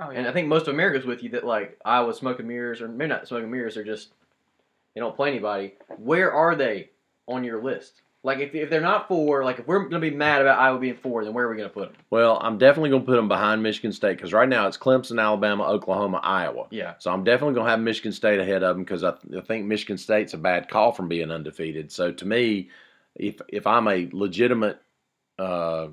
[0.00, 0.26] Oh and.
[0.26, 3.28] I think most of America's with you that like Iowa smoking mirrors, or maybe not
[3.28, 4.12] smoking mirrors, or just
[4.94, 5.74] they don't play anybody.
[5.98, 6.90] Where are they
[7.28, 8.02] on your list?
[8.22, 10.96] Like, if, if they're not four, like if we're gonna be mad about Iowa being
[10.96, 12.02] four, then where are we gonna put them?
[12.10, 15.20] Well, I'm definitely going to put them behind Michigan State because right now it's Clemson,
[15.20, 16.66] Alabama, Oklahoma, Iowa.
[16.70, 16.94] Yeah.
[16.98, 19.64] So I'm definitely going to have Michigan State ahead of them because I, I think
[19.64, 21.90] Michigan State's a bad call from being undefeated.
[21.92, 22.68] So to me,
[23.14, 24.82] if if I'm a legitimate
[25.38, 25.88] uh,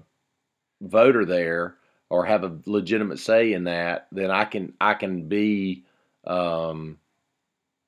[0.82, 1.76] voter there
[2.10, 5.86] or have a legitimate say in that, then I can I can be
[6.26, 6.98] um,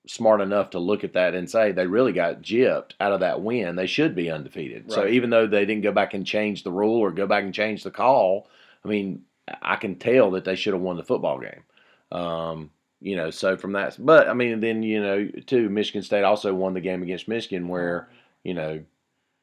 [0.07, 3.41] smart enough to look at that and say they really got gypped out of that
[3.41, 3.75] win.
[3.75, 4.91] They should be undefeated.
[4.91, 7.53] So even though they didn't go back and change the rule or go back and
[7.53, 8.49] change the call,
[8.83, 9.23] I mean,
[9.61, 11.63] I can tell that they should have won the football game.
[12.11, 16.23] Um, you know, so from that, but I mean, then you know, too, Michigan State
[16.23, 18.09] also won the game against Michigan where
[18.43, 18.83] you know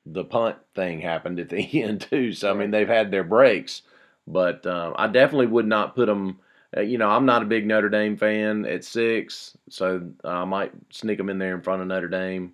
[0.04, 2.32] the punt thing happened at the end too.
[2.32, 3.82] So I mean, they've had their breaks,
[4.26, 6.38] but um, I definitely would not put them.
[6.76, 10.72] Uh, you know, I'm not a big Notre Dame fan at six, so I might
[10.90, 12.52] sneak them in there in front of Notre Dame.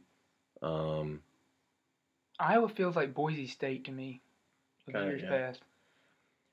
[0.60, 1.20] Um,
[2.38, 4.20] Iowa feels like Boise State to me.
[4.86, 5.28] Of Kinda, years yeah.
[5.28, 5.62] past.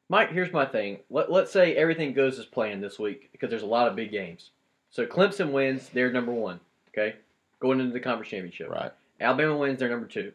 [0.07, 0.99] Mike, here's my thing.
[1.09, 4.11] Let, let's say everything goes as planned this week because there's a lot of big
[4.11, 4.51] games.
[4.91, 6.59] So Clemson wins, they're number one.
[6.89, 7.15] Okay,
[7.59, 8.69] going into the conference championship.
[8.69, 8.91] right.
[9.21, 10.31] Alabama wins, they're number two.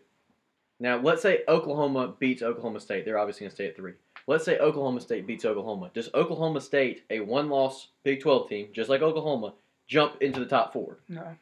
[0.78, 3.04] Now let's say Oklahoma beats Oklahoma State.
[3.04, 3.94] They're obviously gonna stay at three.
[4.26, 5.90] Let's say Oklahoma State beats Oklahoma.
[5.92, 9.54] Does Oklahoma State, a one-loss Big 12 team, just like Oklahoma,
[9.86, 10.98] jump into the top four?
[11.08, 11.36] No.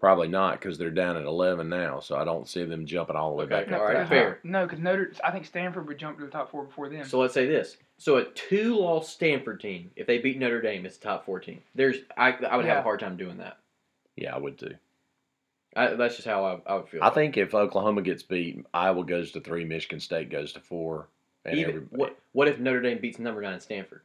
[0.00, 3.30] Probably not because they're down at 11 now, so I don't see them jumping all
[3.30, 3.80] the way back No, up.
[3.82, 4.40] All right, because- fair.
[4.42, 5.12] No, because Notre.
[5.22, 7.04] I think Stanford would jump to the top four before them.
[7.04, 7.76] So let's say this.
[7.96, 11.60] So a two-loss Stanford team, if they beat Notre Dame, it's a top four team.
[11.74, 13.58] There's, I, I would have a hard time doing that.
[14.16, 14.74] Yeah, I would too.
[15.76, 17.02] I, that's just how I, I would feel.
[17.02, 21.08] I think if Oklahoma gets beat, Iowa goes to three, Michigan State goes to four,
[21.44, 24.00] and Even everybody, what what if Notre Dame beats number nine Stanford?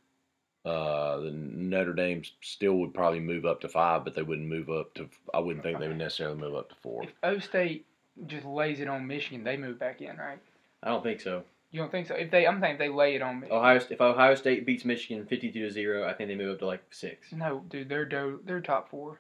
[0.66, 4.70] uh, the Notre Dame still would probably move up to five, but they wouldn't move
[4.70, 5.08] up to.
[5.34, 7.04] I wouldn't think they would necessarily move up to four.
[7.04, 7.86] if O State
[8.28, 10.40] just lays it on Michigan, they move back in, right?
[10.84, 11.44] I don't think so.
[11.72, 12.16] You don't think so?
[12.16, 13.58] If they, I'm thinking if they lay it on Michigan.
[13.58, 16.66] Ohio if Ohio State beats Michigan fifty-two to zero, I think they move up to
[16.66, 17.32] like six.
[17.32, 19.20] No, dude, they're do- they're top four.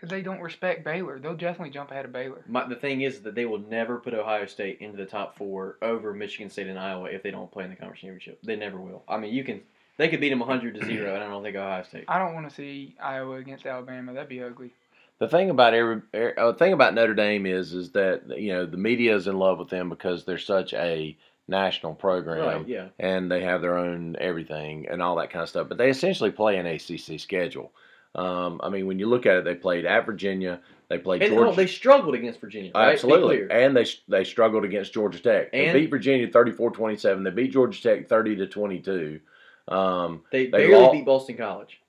[0.00, 1.18] Because they don't respect Baylor.
[1.18, 2.42] They'll definitely jump ahead of Baylor.
[2.48, 5.76] My, the thing is that they will never put Ohio State into the top four
[5.82, 8.40] over Michigan State and Iowa if they don't play in the conference championship.
[8.42, 9.02] They never will.
[9.06, 9.60] I mean, you can
[9.98, 12.04] they could beat them hundred to zero, and I don't think Ohio State.
[12.08, 14.14] I don't want to see Iowa against Alabama.
[14.14, 14.72] That'd be ugly.
[15.18, 18.64] The thing about every, er, uh, thing about Notre Dame is is that you know
[18.64, 21.14] the media is in love with them because they're such a
[21.46, 22.60] national program.
[22.60, 22.66] Right?
[22.66, 22.88] Yeah.
[22.98, 25.68] and they have their own everything and all that kind of stuff.
[25.68, 27.72] But they essentially play an ACC schedule.
[28.14, 30.60] Um, I mean, when you look at it, they played at Virginia.
[30.88, 31.50] They played And, Georgia.
[31.50, 32.72] oh, they struggled against Virginia.
[32.74, 32.92] Right?
[32.94, 33.46] Absolutely.
[33.50, 35.52] And they they struggled against Georgia Tech.
[35.52, 37.22] They And- beat Virginia 34-27.
[37.22, 39.20] They beat Georgia Tech 30 to 22.
[39.68, 41.80] Um, They, They barely lost- beat Boston College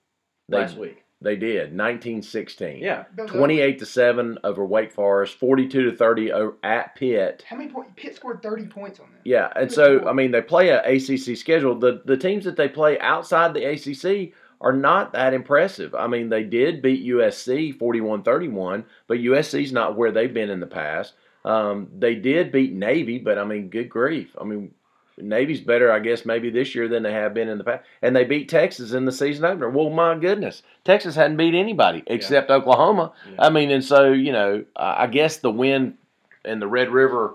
[0.48, 1.02] they, last week.
[1.20, 2.80] they did 19-16.
[2.80, 3.04] Yeah.
[3.26, 6.30] 28 to 7 over Wake Forest, 42 to 30
[6.62, 7.42] at Pitt.
[7.48, 7.90] How many points?
[7.96, 9.22] Pitt scored 30 points on that?
[9.28, 10.04] Yeah, and Good so lord.
[10.06, 11.74] I mean they play a ACC schedule.
[11.74, 14.32] The the teams that they play outside the ACC
[14.62, 15.94] are not that impressive.
[15.94, 20.66] I mean they did beat USC 41-31, but USC's not where they've been in the
[20.66, 21.12] past.
[21.44, 24.34] Um, they did beat Navy, but I mean good grief.
[24.40, 24.72] I mean
[25.18, 27.84] Navy's better, I guess, maybe this year than they have been in the past.
[28.00, 29.68] And they beat Texas in the season opener.
[29.68, 33.12] Well, my goodness, Texas hadn't beat anybody except Oklahoma.
[33.30, 33.34] Yeah.
[33.46, 35.98] I mean, and so you know, I I guess the win
[36.44, 37.34] and the Red River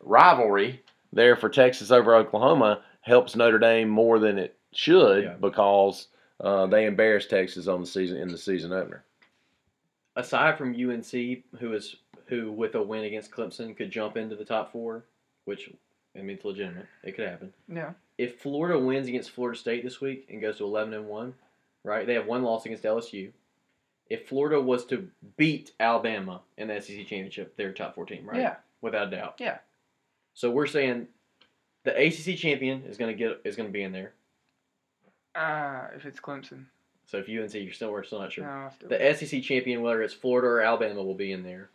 [0.00, 0.80] rivalry
[1.12, 5.34] there for Texas over Oklahoma helps Notre Dame more than it should Yeah.
[5.34, 6.08] because
[6.42, 9.04] uh, they embarrassed Texas on the season in the season opener.
[10.16, 11.10] Aside from UNC,
[11.58, 15.04] who is who with a win against Clemson could jump into the top four,
[15.44, 15.70] which
[16.16, 16.86] I mean it's legitimate.
[17.02, 17.52] It could happen.
[17.68, 17.92] Yeah.
[18.18, 21.34] If Florida wins against Florida State this week and goes to eleven and one,
[21.84, 22.06] right?
[22.06, 23.30] They have one loss against LSU.
[24.10, 28.40] If Florida was to beat Alabama in the SEC championship, they're top four team, right?
[28.40, 28.56] Yeah.
[28.82, 29.36] without a doubt.
[29.38, 29.58] Yeah.
[30.34, 31.08] So we're saying
[31.84, 34.12] the ACC champion is going to get is going to be in there.
[35.34, 36.64] Uh, if it's Clemson.
[37.06, 38.44] So if UNC, you're still we're still not sure.
[38.44, 41.68] No, still- The SEC champion, whether it's Florida or Alabama, will be in there.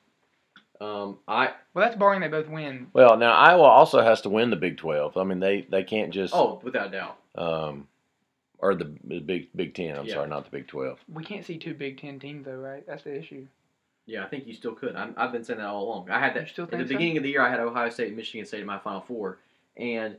[0.79, 2.87] Um, I well, that's barring they both win.
[2.93, 5.17] Well, now Iowa also has to win the Big Twelve.
[5.17, 7.17] I mean, they they can't just oh without doubt.
[7.35, 7.87] um,
[8.59, 9.97] or the, the Big Big Ten.
[9.97, 10.13] I'm Yeah.
[10.15, 10.99] sorry, not the Big Twelve.
[11.11, 12.85] We can't see two Big Ten teams though, right?
[12.85, 13.47] That's the issue.
[14.05, 14.95] Yeah, I think you still could.
[14.95, 16.09] I'm, I've been saying that all along.
[16.11, 16.93] I had that You still at the think so?
[16.93, 17.41] beginning of the year.
[17.41, 19.39] I had Ohio State and Michigan State in my Final Four,
[19.77, 20.15] and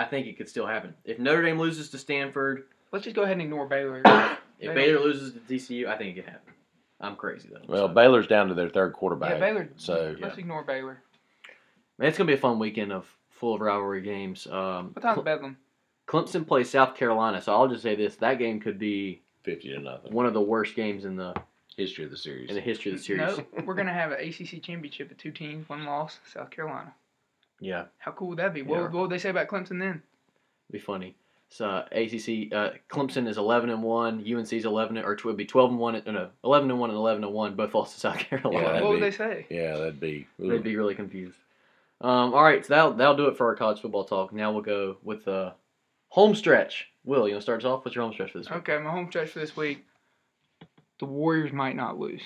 [0.00, 2.64] I think it could still happen if Notre Dame loses to Stanford.
[2.92, 4.02] Let's just go ahead and ignore Baylor.
[4.62, 6.52] If They Baylor loses to TCU, I think it could happen.
[7.00, 7.62] I'm crazy though.
[7.66, 7.94] Well, so.
[7.94, 9.30] Baylor's down to their third quarterback.
[9.30, 9.70] yeah, Baylor.
[9.76, 10.98] So Let's ignore Baylor.
[11.98, 14.46] Man, it's gonna be a fun weekend of full of rivalry games.
[14.46, 15.56] Um, What time's Cle- Bedlam?
[16.06, 19.78] Clemson plays South Carolina, so I'll just say this: that game could be fifty to
[19.80, 20.12] nothing.
[20.12, 21.32] one of the worst games in the
[21.78, 22.50] History of the series.
[22.50, 23.38] in the history of the series.
[23.38, 26.92] No, we're gonna have an ACC championship with two teams, one loss, South Carolina.
[27.60, 28.62] Yeah, How cool would that be?
[28.62, 28.82] What, Yeah.
[28.82, 30.02] would- what would they say about Clemson then?
[30.70, 31.16] be funny.
[31.52, 34.24] So uh, ACC uh, Clemson is eleven and one.
[34.24, 35.96] UNC is eleven or it would be twelve and one.
[35.96, 37.56] and- No, eleven and one and eleven and one.
[37.56, 38.56] Both lost to South Carolina.
[38.62, 39.46] Yeah, what that'd be- they say?
[39.50, 40.26] yeah, that'd be.
[40.38, 41.36] They'd be really confused.
[42.02, 44.32] Um, all right, so that'll that'll do it for our college football talk.
[44.32, 45.52] Now we'll go with the
[46.08, 46.86] home stretch.
[47.04, 47.84] Will you want to start us off?
[47.84, 48.58] What's your home stretch for this week?
[48.58, 49.84] Okay, my home stretch for this week.
[51.00, 52.22] The Warriors might not lose.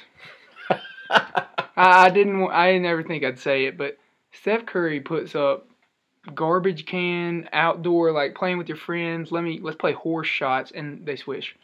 [1.11, 2.47] I, I didn't.
[2.51, 3.97] I didn't ever think I'd say it, but
[4.35, 5.66] Steph Curry puts up
[6.35, 9.32] garbage can outdoor like playing with your friends.
[9.32, 11.57] Let me let's play horse shots, and they swish.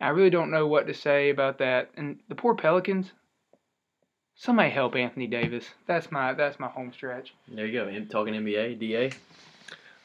[0.00, 1.90] I really don't know what to say about that.
[1.96, 3.12] And the poor Pelicans.
[4.36, 5.64] Somebody help Anthony Davis.
[5.86, 7.34] That's my that's my home stretch.
[7.48, 7.88] There you go.
[7.88, 9.12] In- Talking NBA, DA.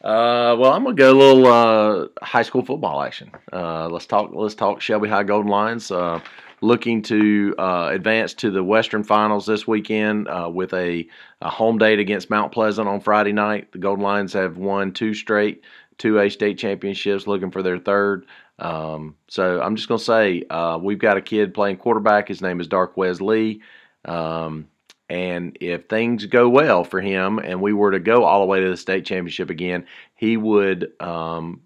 [0.01, 3.31] Uh, well, I'm gonna go a little uh, high school football action.
[3.51, 4.29] Uh, let's talk.
[4.31, 5.91] Let's talk Shelby High Golden Lions.
[5.91, 6.21] Uh,
[6.61, 11.07] looking to uh, advance to the Western Finals this weekend uh, with a,
[11.41, 13.71] a home date against Mount Pleasant on Friday night.
[13.71, 15.63] The Golden Lions have won two straight,
[15.97, 18.25] two A state championships, looking for their third.
[18.59, 22.27] Um, so I'm just gonna say uh, we've got a kid playing quarterback.
[22.27, 23.61] His name is Darquez Lee.
[24.05, 24.67] Um,
[25.09, 28.59] and if things go well for him and we were to go all the way
[28.59, 29.85] to the state championship again,
[30.15, 31.61] he would um,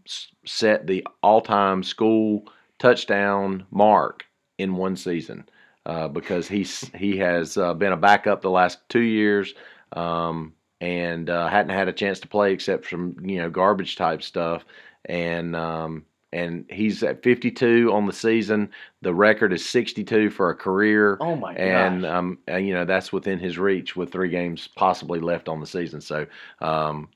[0.45, 2.47] set the all time school
[2.79, 4.25] touchdown mark
[4.57, 5.47] in one season
[5.85, 9.53] uh, because he's, he has uh, been a backup the last two years
[9.93, 14.21] um, and uh, hadn't had a chance to play except some you know garbage type
[14.21, 14.65] stuff.
[15.05, 18.71] And um, and he's at 52 on the season.
[19.01, 22.03] The record is 62 for a career Oh my and gosh.
[22.03, 25.67] um, and you know that's within his reach with three games possibly left on the
[25.67, 26.01] season.
[26.01, 26.25] So,
[26.59, 27.09] um,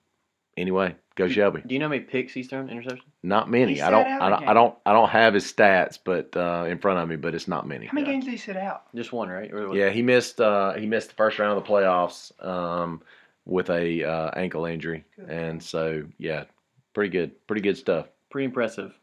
[0.58, 1.62] anyway, go Shelby.
[1.68, 2.70] Do you know how many picks he's thrown?
[2.70, 3.04] Interception?
[3.24, 3.74] Not many.
[3.76, 4.04] He I don't.
[4.06, 4.48] sat out I a don't.
[4.50, 4.76] I don't.
[4.86, 7.88] I don't have his stats, but uh, in front of me, but it's not many.
[7.88, 8.14] How many Yeah.
[8.14, 8.84] games did he sit out?
[8.96, 9.52] Just one, right?
[9.52, 10.40] Or was- Yeah, he missed.
[10.40, 13.02] Uh, he missed the first round of the playoffs um,
[13.46, 15.30] with a uh, ankle injury, Good.
[15.30, 16.46] and so yeah,
[16.94, 17.46] pretty good.
[17.48, 18.08] Pretty good stuff.
[18.30, 18.98] Pretty impressive.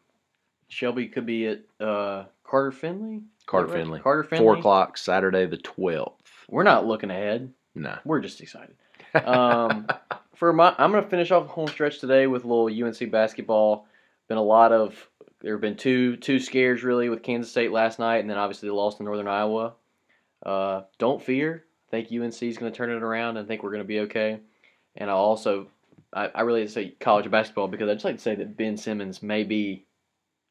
[0.68, 3.22] Shelby could be at uh, Carter Finley.
[3.46, 3.80] Carter Is right?
[3.82, 4.00] Finley.
[4.00, 4.42] Carter Finley.
[4.44, 6.22] Four o'clock Saturday the twelfth.
[6.48, 7.52] We're not looking ahead.
[7.74, 7.96] Nah.
[8.04, 8.74] We're just excited.
[9.14, 9.86] Um,
[10.34, 13.86] for my, I'm gonna finish off the home stretch today with a little UNC basketball.
[14.28, 15.08] Been a lot of
[15.40, 18.68] there have been two two scares really with Kansas State last night, and then obviously
[18.68, 19.74] they lost to Northern Iowa.
[20.44, 21.64] Uh, don't fear.
[21.88, 24.00] I think UNC is going to turn it around, and think we're going to be
[24.00, 24.40] okay.
[24.96, 25.68] And I also,
[26.12, 29.22] I, I really say college basketball because I'd just like to say that Ben Simmons
[29.22, 29.86] may be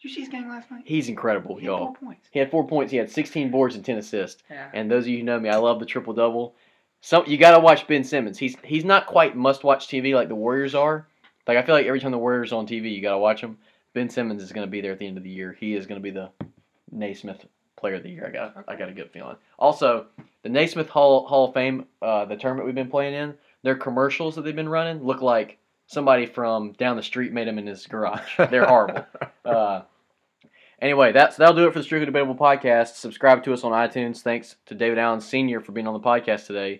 [0.01, 0.83] Did you see his game last night?
[0.85, 1.85] He's incredible, He had y'all.
[1.87, 2.27] four points.
[2.31, 2.91] He had four points.
[2.91, 4.43] He had 16 boards and 10 assists.
[4.49, 4.69] Yeah.
[4.73, 6.55] And those of you who know me, I love the triple double.
[7.05, 8.37] Some you got to watch Ben Simmons.
[8.37, 11.05] He's he's not quite must watch TV like the Warriors are.
[11.45, 13.41] Like I feel like every time the Warriors are on TV, you got to watch
[13.41, 13.57] them.
[13.93, 15.51] Ben Simmons is going to be there at the end of the year.
[15.59, 16.29] He is going to be the
[16.91, 17.45] Naismith
[17.75, 18.25] Player of the Year.
[18.25, 19.35] I got I got a good feeling.
[19.59, 20.05] Also,
[20.43, 23.33] the Naismith Hall Hall of Fame, uh, the tournament we've been playing in,
[23.63, 27.59] their commercials that they've been running look like somebody from down the street made them
[27.59, 28.37] in his garage.
[28.49, 29.05] They're horrible.
[29.43, 29.81] Uh,
[30.81, 32.95] anyway, that's that'll do it for the Strictly Debatable podcast.
[32.95, 34.21] Subscribe to us on iTunes.
[34.21, 35.59] Thanks to David Allen Sr.
[35.59, 36.79] for being on the podcast today.